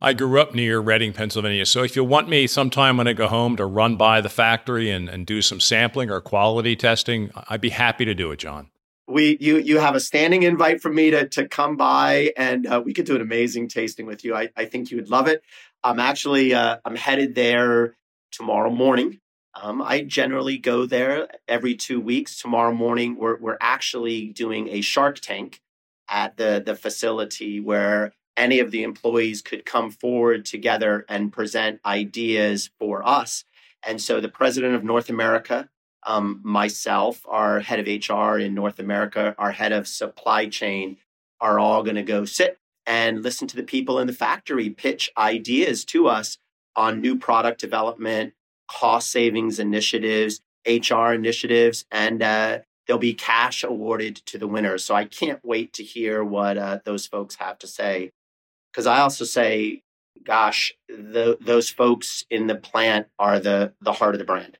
[0.00, 1.64] I grew up near Reading, Pennsylvania.
[1.64, 4.90] So if you want me sometime when I go home to run by the factory
[4.90, 8.68] and, and do some sampling or quality testing, I'd be happy to do it, John.
[9.08, 12.82] We you you have a standing invite from me to to come by and uh,
[12.84, 14.34] we could do an amazing tasting with you.
[14.34, 15.42] I, I think you would love it.
[15.84, 17.96] I'm actually uh, I'm headed there
[18.32, 19.20] tomorrow morning.
[19.62, 22.40] Um, I generally go there every two weeks.
[22.40, 25.62] Tomorrow morning, we're we're actually doing a Shark Tank
[26.08, 31.80] at the the facility where any of the employees could come forward together and present
[31.86, 33.44] ideas for us.
[33.82, 35.70] And so the president of North America,
[36.06, 40.98] um, myself, our head of HR in North America, our head of supply chain
[41.40, 45.10] are all going to go sit and listen to the people in the factory pitch
[45.16, 46.38] ideas to us
[46.74, 48.34] on new product development,
[48.68, 54.84] cost savings initiatives, HR initiatives, and uh, there'll be cash awarded to the winners.
[54.84, 58.10] So I can't wait to hear what uh, those folks have to say
[58.76, 59.82] because I also say,
[60.22, 64.58] gosh, the, those folks in the plant are the the heart of the brand.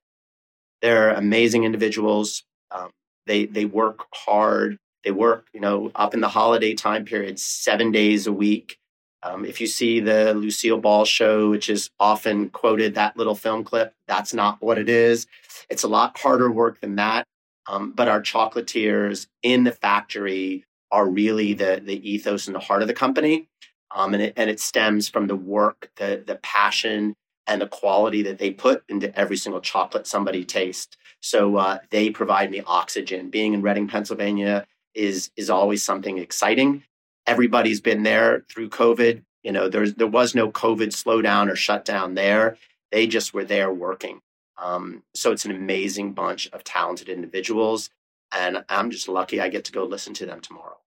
[0.81, 2.43] They're amazing individuals.
[2.71, 2.89] Um,
[3.27, 4.77] they they work hard.
[5.03, 8.77] They work, you know, up in the holiday time period, seven days a week.
[9.23, 13.63] Um, if you see the Lucille Ball show, which is often quoted, that little film
[13.63, 15.27] clip, that's not what it is.
[15.69, 17.25] It's a lot harder work than that.
[17.67, 22.81] Um, but our chocolatiers in the factory are really the the ethos and the heart
[22.81, 23.49] of the company.
[23.93, 27.15] Um, and, it, and it stems from the work, the, the passion,
[27.47, 30.97] and the quality that they put into every single chocolate somebody tastes.
[31.21, 33.29] So uh, they provide me oxygen.
[33.29, 36.83] Being in Reading, Pennsylvania is is always something exciting.
[37.27, 39.23] Everybody's been there through COVID.
[39.43, 42.57] You know, there's there was no COVID slowdown or shutdown there.
[42.91, 44.21] They just were there working.
[44.57, 47.89] Um, so it's an amazing bunch of talented individuals,
[48.33, 50.77] and I'm just lucky I get to go listen to them tomorrow.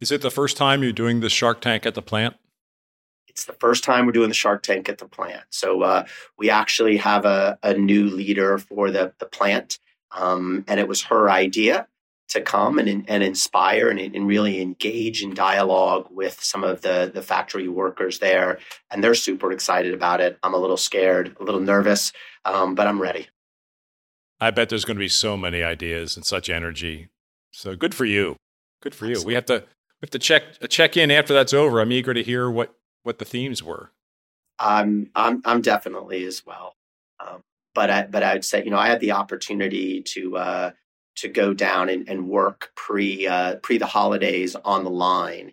[0.00, 2.36] Is it the first time you're doing the Shark Tank at the plant?
[3.28, 5.42] It's the first time we're doing the Shark Tank at the plant.
[5.50, 6.04] So uh,
[6.36, 9.78] we actually have a, a, new leader for the, the plant.
[10.12, 11.88] Um, and it was her idea
[12.28, 17.10] to come and, and inspire and, and really engage in dialogue with some of the,
[17.12, 18.58] the factory workers there.
[18.90, 20.38] And they're super excited about it.
[20.42, 22.12] I'm a little scared, a little nervous,
[22.44, 23.28] um, but I'm ready.
[24.40, 27.08] I bet there's going to be so many ideas and such energy.
[27.52, 28.36] So good for you.
[28.82, 29.12] Good for you.
[29.12, 29.30] Absolutely.
[29.30, 31.80] We have to we have to check check in after that's over.
[31.80, 33.92] I'm eager to hear what what the themes were.
[34.58, 36.74] I'm I'm I'm definitely as well.
[37.24, 37.40] Um,
[37.74, 40.70] but I but I would say you know I had the opportunity to uh,
[41.16, 45.52] to go down and, and work pre uh, pre the holidays on the line,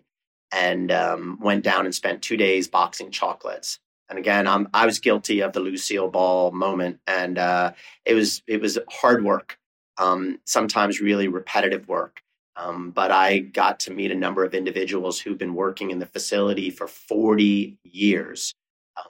[0.52, 3.78] and um, went down and spent two days boxing chocolates.
[4.08, 7.72] And again, I'm I was guilty of the Lucille Ball moment, and uh,
[8.04, 9.58] it was it was hard work,
[9.98, 12.22] um, sometimes really repetitive work.
[12.56, 16.06] Um, but I got to meet a number of individuals who've been working in the
[16.06, 18.54] facility for 40 years.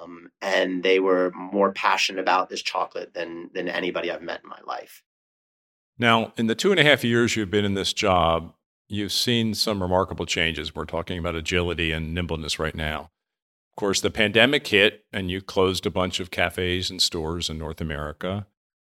[0.00, 4.48] Um, and they were more passionate about this chocolate than, than anybody I've met in
[4.48, 5.02] my life.
[5.98, 8.54] Now, in the two and a half years you've been in this job,
[8.88, 10.74] you've seen some remarkable changes.
[10.74, 13.10] We're talking about agility and nimbleness right now.
[13.72, 17.58] Of course, the pandemic hit and you closed a bunch of cafes and stores in
[17.58, 18.46] North America.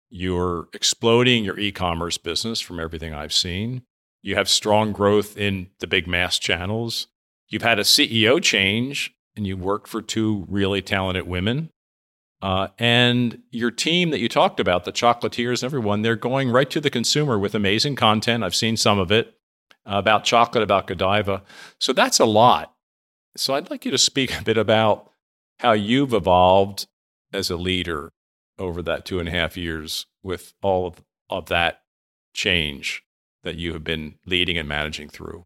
[0.09, 3.83] You're exploding your e commerce business from everything I've seen.
[4.23, 7.09] You have strong growth in the big mass channels.
[7.49, 11.71] You've had a CEO change and you worked for two really talented women.
[12.41, 16.71] Uh, and your team that you talked about, the chocolatiers, and everyone, they're going right
[16.71, 18.45] to the consumer with amazing content.
[18.45, 19.35] I've seen some of it
[19.85, 21.43] about chocolate, about Godiva.
[21.81, 22.75] So that's a lot.
[23.37, 25.11] So I'd like you to speak a bit about
[25.59, 26.87] how you've evolved
[27.33, 28.13] as a leader
[28.59, 31.83] over that two and a half years with all of, of that
[32.35, 33.03] change
[33.43, 35.45] that you have been leading and managing through.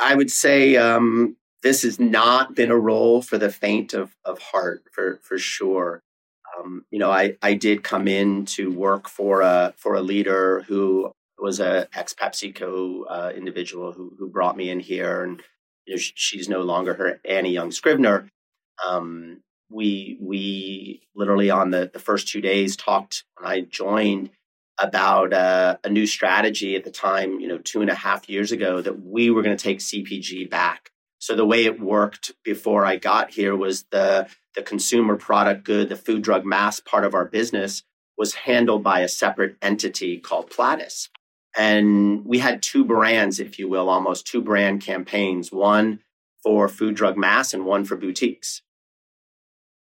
[0.00, 4.38] I would say um, this has not been a role for the faint of, of
[4.38, 6.02] heart, for for sure.
[6.56, 10.60] Um, you know, I, I did come in to work for a for a leader
[10.68, 15.42] who was a ex PepsiCo uh, individual who who brought me in here, and
[15.86, 18.28] you know, she's no longer her Annie Young Scrivner.
[18.86, 19.40] Um,
[19.70, 24.28] we we literally on the the first two days talked when I joined
[24.78, 28.52] about uh, a new strategy at the time, you know, two and a half years
[28.52, 30.90] ago, that we were going to take CPG back.
[31.24, 35.88] So the way it worked before I got here was the the consumer product good,
[35.88, 37.82] the food drug mass part of our business
[38.18, 41.08] was handled by a separate entity called Platis.
[41.56, 46.00] And we had two brands, if you will, almost two brand campaigns, one
[46.42, 48.60] for food drug mass and one for boutiques.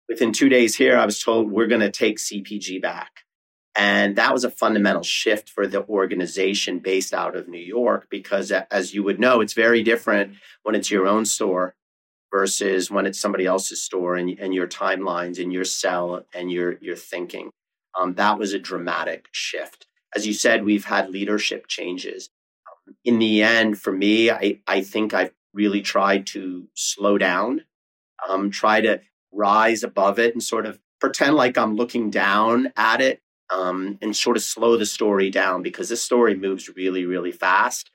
[0.08, 3.20] Within two days here, I was told we're going to take CPG back.
[3.76, 8.50] And that was a fundamental shift for the organization based out of New York because,
[8.50, 11.74] as you would know, it's very different when it's your own store
[12.32, 16.78] versus when it's somebody else's store and, and your timelines and your sell and your,
[16.80, 17.50] your thinking.
[17.98, 19.86] Um, that was a dramatic shift.
[20.14, 22.28] As you said, we've had leadership changes.
[22.68, 27.64] Um, in the end, for me, I, I think I've really tried to slow down,
[28.28, 29.00] um, try to
[29.32, 33.20] rise above it and sort of pretend like I'm looking down at it
[33.52, 37.90] um, and sort of slow the story down because this story moves really, really fast.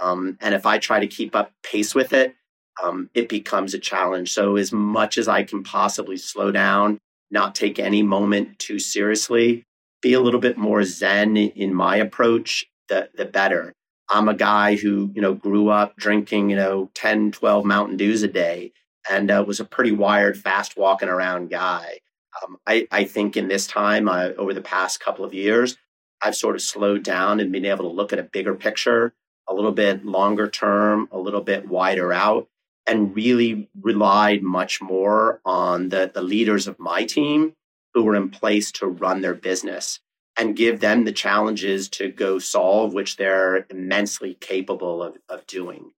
[0.00, 2.34] Um, and if I try to keep up pace with it,
[2.82, 4.32] um, it becomes a challenge.
[4.32, 6.98] So, as much as I can possibly slow down,
[7.30, 9.64] not take any moment too seriously,
[10.00, 13.72] be a little bit more zen in my approach, the, the better.
[14.10, 18.22] I'm a guy who, you know, grew up drinking, you know, 10, 12 Mountain Dews
[18.22, 18.72] a day
[19.10, 21.98] and uh, was a pretty wired, fast walking around guy.
[22.42, 25.76] Um, I, I, think in this time, uh, over the past couple of years,
[26.22, 29.14] I've sort of slowed down and been able to look at a bigger picture,
[29.48, 32.48] a little bit longer term, a little bit wider out,
[32.86, 37.54] and really relied much more on the, the leaders of my team
[37.94, 40.00] who were in place to run their business
[40.38, 45.92] and give them the challenges to go solve, which they're immensely capable of, of doing.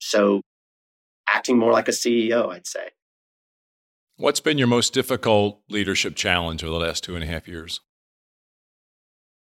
[0.00, 0.40] So,
[1.28, 2.90] acting more like a CEO, I'd say.
[4.20, 7.80] What's been your most difficult leadership challenge over the last two and a half years?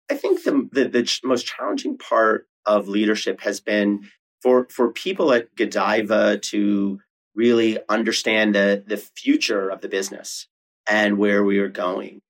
[0.09, 4.09] I think the, the, the most challenging part of leadership has been
[4.41, 6.99] for, for people at Godiva to
[7.35, 10.47] really understand the, the future of the business
[10.89, 12.21] and where we are going.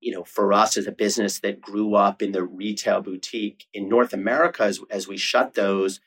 [0.00, 3.88] You know, for us as a business that grew up in the retail boutique in
[3.88, 6.00] North America, as, as we shut those,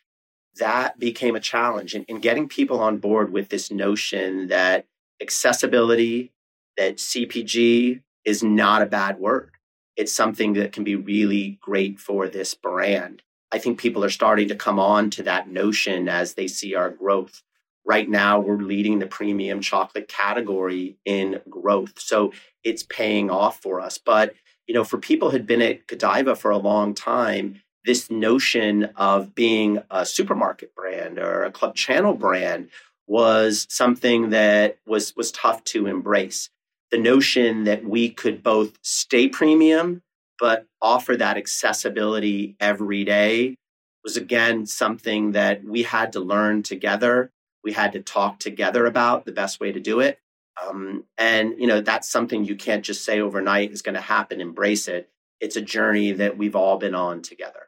[0.57, 1.95] that became a challenge.
[1.95, 4.85] And, and getting people on board with this notion that
[5.21, 6.31] accessibility,
[6.77, 9.51] that CPG is not a bad word.
[9.95, 13.23] It's something that can be really great for this brand.
[13.51, 16.89] I think people are starting to come on to that notion as they see our
[16.89, 17.41] growth.
[17.85, 21.99] Right now, we're leading the premium chocolate category in growth.
[21.99, 23.97] So it's paying off for us.
[23.97, 24.33] But,
[24.67, 28.89] you know, for people who had been at Godiva for a long time, this notion
[28.97, 32.67] of being a supermarket brand or a club channel brand
[33.07, 36.49] was something that was was tough to embrace.
[36.91, 40.03] The notion that we could both stay premium
[40.39, 43.55] but offer that accessibility every day
[44.03, 47.31] was again something that we had to learn together.
[47.63, 50.19] We had to talk together about the best way to do it.
[50.65, 54.41] Um, and you know that's something you can't just say overnight is going to happen.
[54.41, 55.09] Embrace it.
[55.39, 57.67] It's a journey that we've all been on together.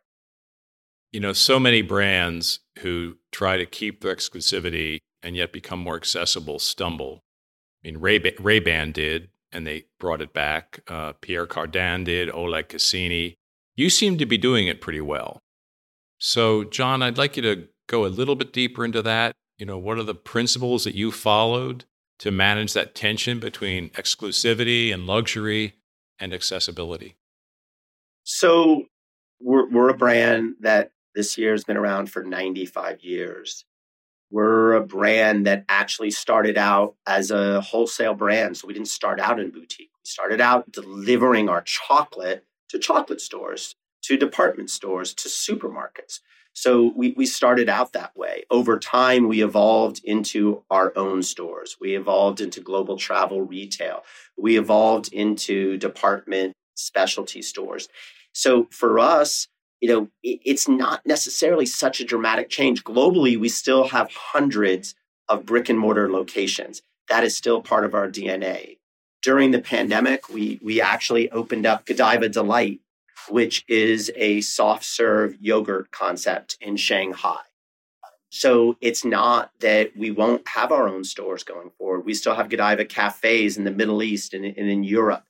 [1.12, 5.96] You know, so many brands who try to keep their exclusivity and yet become more
[5.96, 7.24] accessible stumble.
[7.84, 10.82] I mean, Ray Ray Ban did, and they brought it back.
[10.88, 12.30] Uh, Pierre Cardin did.
[12.30, 13.36] Oleg Cassini.
[13.76, 15.42] You seem to be doing it pretty well.
[16.18, 19.34] So, John, I'd like you to go a little bit deeper into that.
[19.58, 21.86] You know, what are the principles that you followed
[22.20, 25.76] to manage that tension between exclusivity and luxury
[26.20, 27.16] and accessibility?
[28.24, 28.86] So,
[29.40, 33.66] we're, we're a brand that this year has been around for 95 years.
[34.32, 38.58] We're a brand that actually started out as a wholesale brand.
[38.58, 39.92] So we didn't start out in boutique.
[39.96, 43.76] We started out delivering our chocolate to chocolate stores.
[44.04, 46.20] to department stores to supermarkets.
[46.54, 48.44] So we, we started out that way.
[48.50, 51.78] Over time, we evolved into our own stores.
[51.80, 54.04] We evolved into global travel retail.
[54.38, 57.88] We evolved into department specialty stores.
[58.34, 59.48] So for us,
[59.82, 62.84] you know, it's not necessarily such a dramatic change.
[62.84, 64.96] Globally, we still have hundreds
[65.30, 66.82] of brick and mortar locations.
[67.08, 68.78] That is still part of our DNA.
[69.22, 72.80] During the pandemic, we, we actually opened up Godiva Delight,
[73.30, 77.40] which is a soft serve yogurt concept in Shanghai.
[78.32, 82.06] So it's not that we won't have our own stores going forward.
[82.06, 85.24] We still have Godiva cafes in the Middle East and, and in Europe.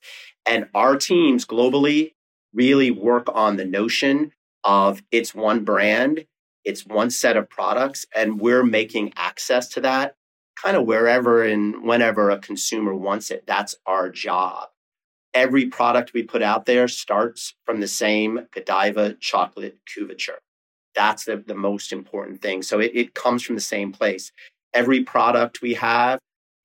[0.46, 2.12] And our teams globally
[2.52, 4.32] really work on the notion
[4.64, 6.26] of it's one brand,
[6.64, 10.16] it's one set of products, and we're making access to that
[10.62, 13.44] kind of wherever and whenever a consumer wants it.
[13.46, 14.68] That's our job.
[15.32, 20.38] Every product we put out there starts from the same Godiva chocolate couverture.
[20.94, 22.62] That's the, the most important thing.
[22.62, 24.32] So it, it comes from the same place.
[24.74, 26.18] Every product we have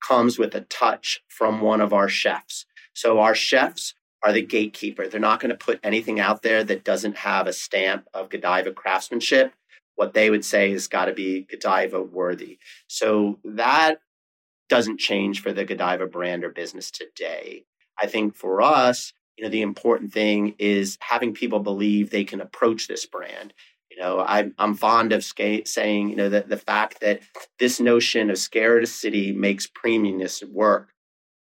[0.06, 2.66] comes with a touch from one of our chefs.
[2.92, 5.06] So our chefs are the gatekeeper.
[5.06, 8.72] They're not going to put anything out there that doesn't have a stamp of Godiva
[8.72, 9.52] craftsmanship.
[9.94, 12.58] What they would say has got to be Godiva worthy.
[12.86, 14.00] So that
[14.68, 17.64] doesn't change for the Godiva brand or business today.
[18.00, 22.40] I think for us, you know, the important thing is having people believe they can
[22.40, 23.52] approach this brand.
[23.90, 27.20] You know, I'm, I'm fond of saying, you know, that the fact that
[27.58, 30.92] this notion of scarcity makes premiumness work.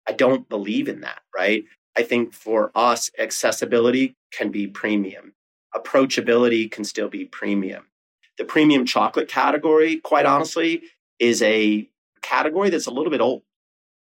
[0.07, 1.65] I don't believe in that, right?
[1.97, 5.35] I think for us, accessibility can be premium,
[5.75, 7.87] approachability can still be premium.
[8.39, 10.83] The premium chocolate category, quite honestly,
[11.21, 11.89] is a
[12.23, 13.43] category that's a little bit old.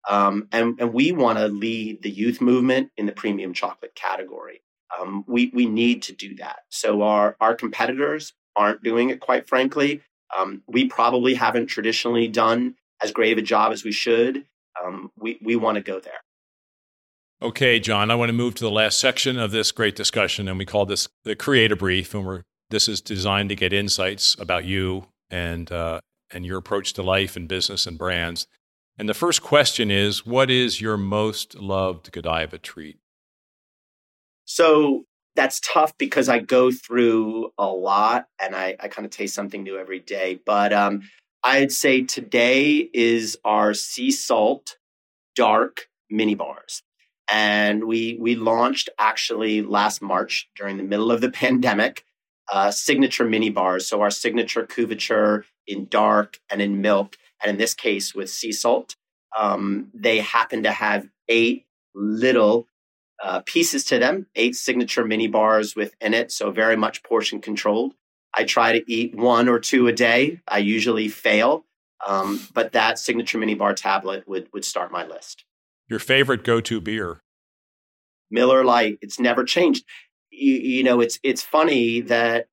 [0.08, 4.62] Um, and, and we want to lead the youth movement in the premium chocolate category.
[4.98, 6.60] Um, we, we need to do that.
[6.68, 10.02] So our, our competitors aren't doing it, quite frankly.
[10.36, 14.46] Um, we probably haven't traditionally done as great of a job as we should.
[14.82, 16.20] Um, we, we want to go there.
[17.42, 20.58] Okay, John, I want to move to the last section of this great discussion, and
[20.58, 22.12] we call this the creator brief.
[22.12, 26.92] And we're, this is designed to get insights about you and, uh, and your approach
[26.94, 28.46] to life and business and brands.
[28.98, 32.98] And the first question is What is your most loved Godiva treat?
[34.44, 39.34] So that's tough because I go through a lot and I, I kind of taste
[39.34, 40.40] something new every day.
[40.44, 41.08] But um,
[41.42, 44.76] I'd say today is our sea salt
[45.34, 46.82] dark mini bars
[47.30, 52.04] and we we launched actually last March during the middle of the pandemic.
[52.52, 57.58] Uh, signature mini bars, so our signature couverture in dark and in milk, and in
[57.58, 58.96] this case with sea salt.
[59.38, 62.66] Um, they happen to have eight little
[63.22, 67.94] uh, pieces to them, eight signature mini bars within it, so very much portion controlled.
[68.34, 70.40] I try to eat one or two a day.
[70.48, 71.64] I usually fail,
[72.04, 75.44] um, but that signature mini bar tablet would would start my list.
[75.90, 77.20] Your favorite go-to beer?
[78.30, 78.98] Miller Lite.
[79.02, 79.84] It's never changed.
[80.30, 82.46] You, you know, it's it's funny that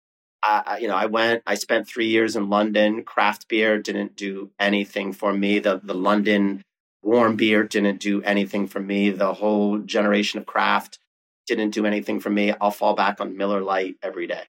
[0.44, 1.44] I, you know I went.
[1.46, 3.04] I spent three years in London.
[3.04, 5.60] Craft beer didn't do anything for me.
[5.60, 6.64] The the London
[7.04, 9.12] warm beer didn't do anything for me.
[9.12, 10.98] The whole generation of craft
[11.46, 12.54] didn't do anything for me.
[12.60, 14.44] I'll fall back on Miller Lite every day.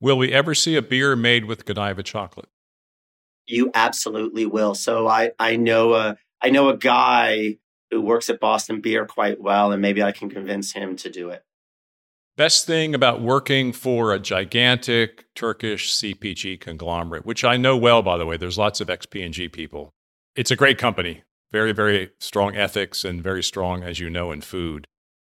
[0.00, 2.48] Will we ever see a beer made with Godiva chocolate?
[3.46, 4.76] You absolutely will.
[4.76, 7.58] So I I know a I know a guy
[7.90, 11.30] who works at Boston Beer quite well, and maybe I can convince him to do
[11.30, 11.44] it.
[12.36, 18.16] Best thing about working for a gigantic Turkish CPG conglomerate, which I know well, by
[18.16, 19.92] the way, there's lots of XP&G people.
[20.36, 24.40] It's a great company, very, very strong ethics and very strong, as you know, in
[24.40, 24.86] food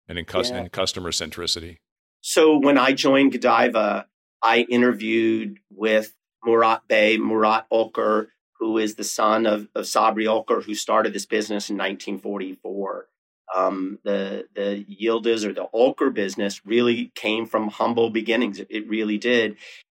[0.08, 0.62] and in, cus- yeah.
[0.62, 1.76] in customer centricity.
[2.22, 4.06] So when I joined Godiva,
[4.42, 8.28] I interviewed with Murat Bey, Murat Ülker,
[8.64, 13.06] who is the son of, of Sabri Ülker, who started this business in 1944.
[13.54, 18.58] Um, the the Yildiz or the Ülker business really came from humble beginnings.
[18.58, 19.56] It, it really did,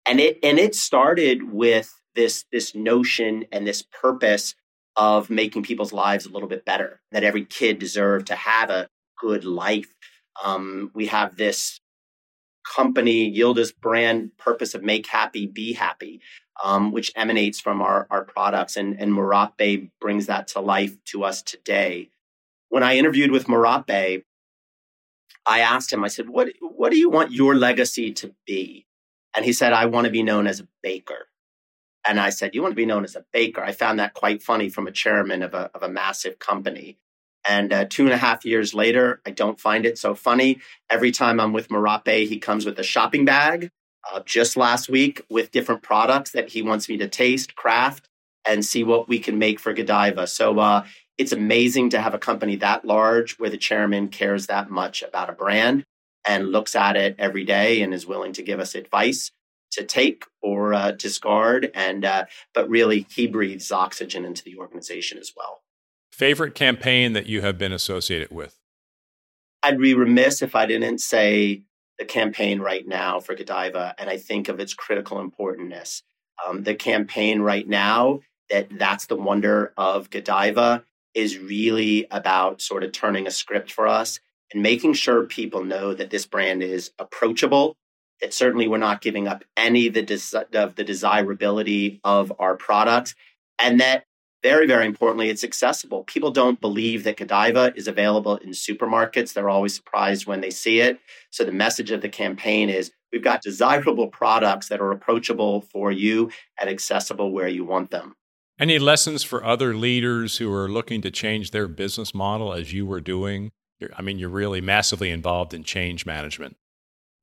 [0.07, 4.55] and it and it started with this this notion and this purpose
[4.95, 7.01] of making people's lives a little bit better.
[7.11, 8.87] That every kid deserved to have a
[9.21, 9.93] good life.
[10.43, 11.79] Um, we have this
[12.65, 16.21] company Yildiz brand purpose of make happy, be happy
[16.63, 18.75] um, which emanates from our, our products.
[18.75, 19.53] And, and Murat
[19.99, 22.09] brings that to life to us today.
[22.69, 24.23] When I interviewed with Murat Bey,
[25.45, 28.87] I asked him, I said, what, what do you want your legacy to be?
[29.35, 31.27] And he said, I want to be known as a baker.
[32.07, 33.63] And I said, You want to be known as a baker?
[33.63, 36.97] I found that quite funny from a chairman of a, of a massive company.
[37.47, 40.59] And uh, two and a half years later, I don't find it so funny.
[40.89, 43.69] Every time I'm with Murat Bey, he comes with a shopping bag.
[44.11, 48.07] Uh, just last week, with different products that he wants me to taste, craft,
[48.47, 50.27] and see what we can make for Godiva.
[50.27, 50.85] So uh,
[51.17, 55.29] it's amazing to have a company that large where the chairman cares that much about
[55.29, 55.83] a brand
[56.27, 59.31] and looks at it every day and is willing to give us advice
[59.71, 61.71] to take or uh, discard.
[61.73, 65.61] And uh, but really, he breathes oxygen into the organization as well.
[66.15, 68.57] Favorite campaign that you have been associated with?
[69.61, 71.63] I'd be remiss if I didn't say
[71.99, 76.03] the campaign right now for Godiva, and I think of its critical importance.
[76.47, 82.85] Um, the campaign right now that that's the wonder of Godiva is really about sort
[82.85, 84.21] of turning a script for us
[84.53, 87.75] and making sure people know that this brand is approachable.
[88.21, 92.55] That certainly we're not giving up any of the, des- of the desirability of our
[92.55, 93.15] products,
[93.59, 94.05] and that
[94.43, 96.03] very, very importantly, it's accessible.
[96.03, 99.33] People don't believe that Godiva is available in supermarkets.
[99.33, 100.99] They're always surprised when they see it.
[101.31, 105.91] So the message of the campaign is we've got desirable products that are approachable for
[105.91, 106.29] you
[106.59, 108.15] and accessible where you want them.
[108.59, 112.85] Any lessons for other leaders who are looking to change their business model as you
[112.85, 113.51] were doing?
[113.95, 116.55] I mean, you're really massively involved in change management.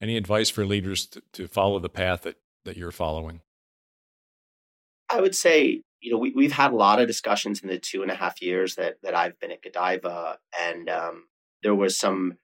[0.00, 3.40] Any advice for leaders to, to follow the path that, that you're following?
[5.08, 8.02] I would say, you know, we, we've had a lot of discussions in the two
[8.02, 11.26] and a half years that, that I've been at Godiva, and um,
[11.62, 12.38] there was some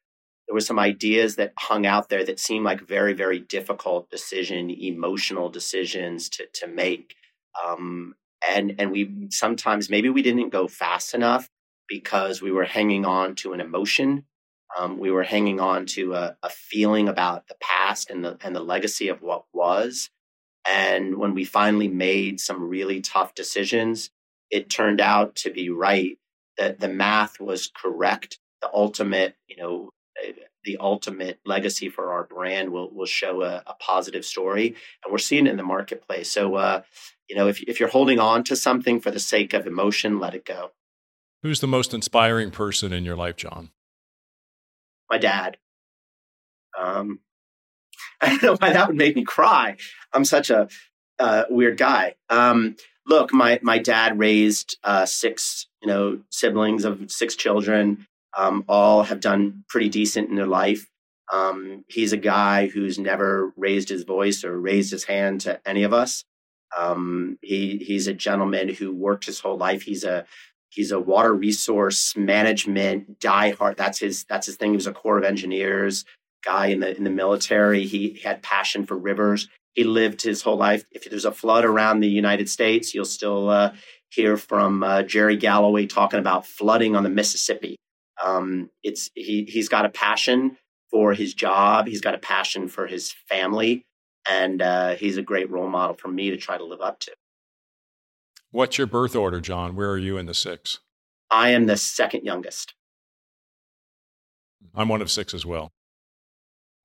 [0.47, 4.71] there were some ideas that hung out there that seemed like very, very difficult decision,
[4.71, 7.15] emotional decisions to to make.
[7.67, 8.15] Um,
[8.49, 11.51] and and we sometimes maybe we didn't go fast enough
[11.89, 14.25] because we were hanging on to an emotion.
[14.79, 18.55] Um, we were hanging on to a, a, feeling about the past and the and
[18.55, 20.11] the legacy of what was.
[20.69, 24.11] And when we finally made some really tough decisions,
[24.51, 26.19] it turned out to be right.
[26.59, 28.39] That the math was correct.
[28.61, 29.91] The ultimate, you know,
[30.23, 30.33] eh,
[30.65, 35.19] the ultimate legacy for our brand will will show a, a positive story, and we're
[35.19, 36.31] seeing it in the marketplace.
[36.31, 36.83] So, uh,
[37.29, 40.35] you know, if if you're holding on to something for the sake of emotion, let
[40.35, 40.73] it go.
[41.43, 43.71] Who's the most inspiring person in your life, John?
[45.09, 45.57] My dad.
[46.79, 47.21] Um,
[48.21, 49.77] I don't know why that would make me cry.
[50.13, 50.69] I'm such a
[51.19, 52.15] uh, weird guy.
[52.29, 58.07] Um, look, my my dad raised uh, six, you know, siblings of six children.
[58.37, 60.89] Um, all have done pretty decent in their life.
[61.33, 65.83] Um, he's a guy who's never raised his voice or raised his hand to any
[65.83, 66.25] of us.
[66.77, 69.83] Um, he he's a gentleman who worked his whole life.
[69.83, 70.25] He's a
[70.71, 73.77] He's a water resource management diehard.
[73.77, 74.25] That's his.
[74.25, 74.73] That's his thing.
[74.73, 76.05] He was a Corps of Engineers
[76.45, 77.85] guy in the in the military.
[77.87, 79.49] He had passion for rivers.
[79.75, 80.85] He lived his whole life.
[80.93, 83.75] If there's a flood around the United States, you'll still uh,
[84.11, 87.77] hear from uh, Jerry Galloway talking about flooding on the Mississippi.
[88.23, 90.57] Um, it's he he's got a passion
[90.91, 91.87] for his job.
[91.87, 93.85] He's got a passion for his family,
[94.29, 97.13] and uh, he's a great role model for me to try to live up to.
[98.51, 99.77] What's your birth order, John?
[99.77, 100.79] Where are you in the six?
[101.31, 102.75] I am the second youngest.
[104.75, 105.71] I'm one of six as well.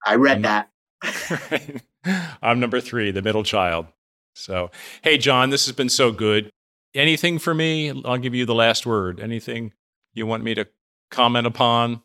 [0.06, 0.66] I read I'm,
[1.04, 1.84] that.
[2.42, 3.88] I'm number three, the middle child.
[4.36, 4.72] So,
[5.04, 6.50] hey, John, this has been so good.
[6.96, 7.90] Anything for me?
[8.06, 9.20] I'll give you the last word.
[9.20, 9.74] Anything
[10.14, 10.68] you want me to
[11.12, 12.02] comment upon?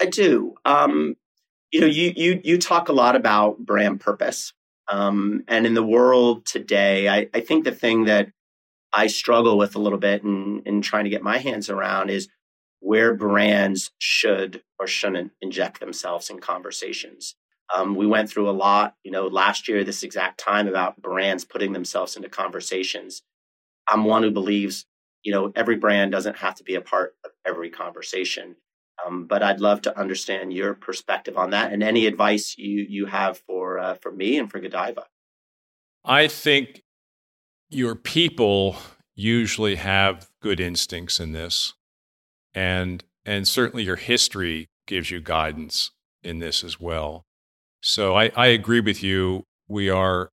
[0.00, 0.54] I do.
[0.64, 1.16] Um,
[1.70, 4.52] you know, you you you talk a lot about brand purpose,
[4.90, 8.28] um, and in the world today, I, I think the thing that
[8.92, 12.28] I struggle with a little bit in, in trying to get my hands around is
[12.82, 17.36] where brands should or shouldn't inject themselves in conversations.
[17.72, 21.44] Um, we went through a lot, you know, last year, this exact time about brands
[21.44, 23.22] putting themselves into conversations.
[23.88, 24.84] I'm one who believes,
[25.22, 28.56] you know, every brand doesn't have to be a part of every conversation.
[29.06, 33.06] Um, but I'd love to understand your perspective on that and any advice you you
[33.06, 35.06] have for uh, for me and for Godiva.
[36.04, 36.82] I think
[37.70, 38.76] your people
[39.14, 41.74] usually have good instincts in this
[42.54, 45.90] and and certainly your history gives you guidance
[46.22, 47.24] in this as well.
[47.80, 49.44] So I, I agree with you.
[49.68, 50.30] We are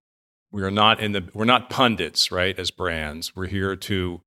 [0.51, 3.35] we are not in the we're not pundits right as brands.
[3.35, 4.21] We're here to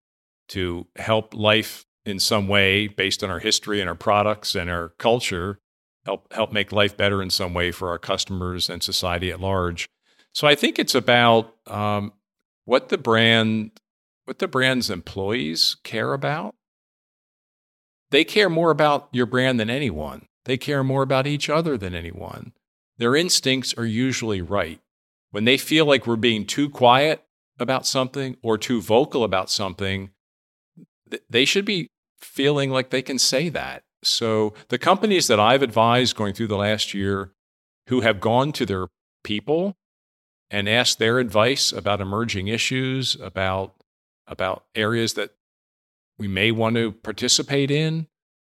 [0.49, 4.91] to help life in some way based on our history and our products and our
[4.99, 5.59] culture
[6.05, 9.89] help help make life better in some way for our customers and society at large.
[10.35, 12.13] So i think it's about um,
[12.65, 13.73] what the brand
[14.25, 16.55] what the brand's employees care about
[18.13, 20.27] they care more about your brand than anyone.
[20.45, 22.53] They care more about each other than anyone.
[22.99, 24.81] Their instincts are usually right.
[25.31, 27.25] When they feel like we're being too quiet
[27.59, 30.11] about something or too vocal about something
[31.29, 33.83] they should be feeling like they can say that.
[34.03, 37.33] So the companies that I've advised going through the last year
[37.89, 38.87] who have gone to their
[39.23, 39.77] people
[40.51, 43.75] and asked their advice about emerging issues, about
[44.27, 45.33] about areas that
[46.19, 48.07] we may want to participate in,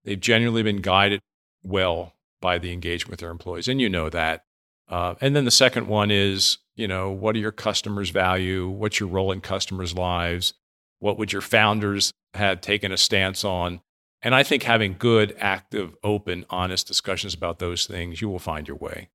[0.05, 1.21] they've genuinely been guided
[1.63, 3.69] well by the engagement with their employees.
[3.69, 4.45] And you know that.
[4.89, 8.69] Uh, and then the second one is, you know, what do your customers value?
[8.69, 10.55] What's your role in customers' lives?
[10.99, 13.81] What would your founders have taken a stance on?
[14.23, 18.69] And I think having good, active, open, honest discussions about those things, you will find
[18.69, 19.09] your way.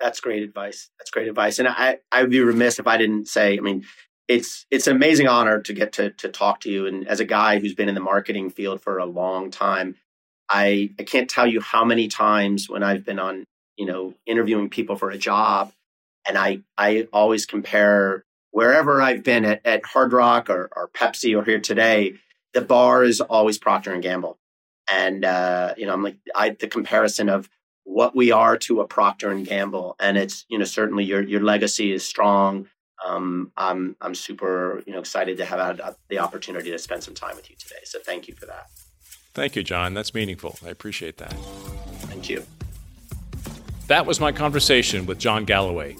[0.00, 0.90] That's great advice.
[0.98, 1.58] That's great advice.
[1.58, 3.84] And I, I would be remiss if I didn't say, I mean,
[4.28, 6.86] it's it's an amazing honor to get to to talk to you.
[6.86, 9.96] And as a guy who's been in the marketing field for a long time,
[10.48, 13.44] I I can't tell you how many times when I've been on,
[13.76, 15.72] you know, interviewing people for a job,
[16.28, 21.38] and I I always compare wherever I've been at, at Hard Rock or, or Pepsi
[21.38, 22.14] or here today,
[22.54, 24.38] the bar is always Procter and Gamble.
[24.90, 27.48] And uh, you know, I'm like I the comparison of
[27.84, 31.40] what we are to a Procter and Gamble, and it's you know certainly your your
[31.40, 32.68] legacy is strong.
[33.06, 37.14] Um, I'm I'm super you know excited to have had the opportunity to spend some
[37.14, 37.80] time with you today.
[37.84, 38.68] So thank you for that.
[39.34, 39.94] Thank you, John.
[39.94, 40.58] That's meaningful.
[40.64, 41.32] I appreciate that.
[42.08, 42.44] Thank you.
[43.86, 45.96] That was my conversation with John Galloway.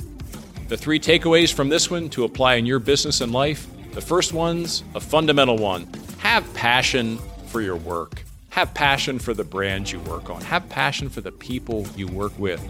[0.69, 3.67] The three takeaways from this one to apply in your business and life.
[3.93, 5.89] The first one's a fundamental one
[6.19, 8.23] have passion for your work.
[8.51, 10.43] Have passion for the brands you work on.
[10.43, 12.61] Have passion for the people you work with.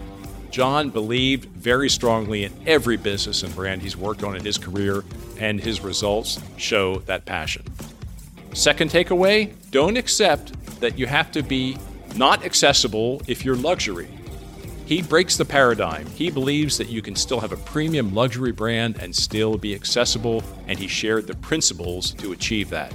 [0.51, 5.03] John believed very strongly in every business and brand he's worked on in his career,
[5.39, 7.63] and his results show that passion.
[8.53, 11.77] Second takeaway don't accept that you have to be
[12.15, 14.07] not accessible if you're luxury.
[14.85, 16.07] He breaks the paradigm.
[16.07, 20.43] He believes that you can still have a premium luxury brand and still be accessible,
[20.67, 22.91] and he shared the principles to achieve that.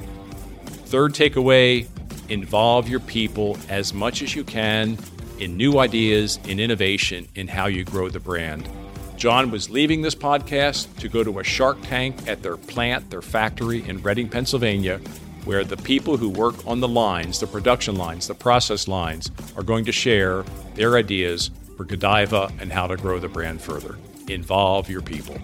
[0.86, 1.86] Third takeaway
[2.28, 4.98] involve your people as much as you can
[5.39, 8.68] in new ideas, in innovation, in how you grow the brand.
[9.16, 13.22] John was leaving this podcast to go to a Shark Tank at their plant, their
[13.22, 14.99] factory in Reading, Pennsylvania,
[15.45, 19.62] where the people who work on the lines, the production lines, the process lines, are
[19.62, 23.97] going to share their ideas for Godiva and how to grow the brand further.
[24.28, 25.37] Involve your people.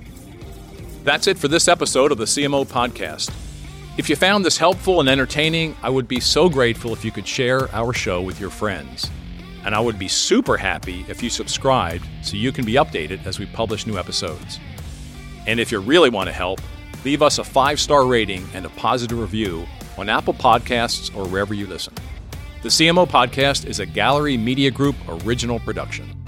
[1.04, 3.32] That's it for this episode of the CMO Podcast.
[3.96, 7.26] If you found this helpful and entertaining, I would be so grateful if you could
[7.26, 9.10] share our show with your friends.
[9.64, 13.38] And I would be super happy if you subscribed so you can be updated as
[13.38, 14.58] we publish new episodes.
[15.46, 16.60] And if you really want to help,
[17.04, 19.66] leave us a five star rating and a positive review
[19.98, 21.94] on Apple Podcasts or wherever you listen.
[22.62, 26.19] The CMO Podcast is a Gallery Media Group original production.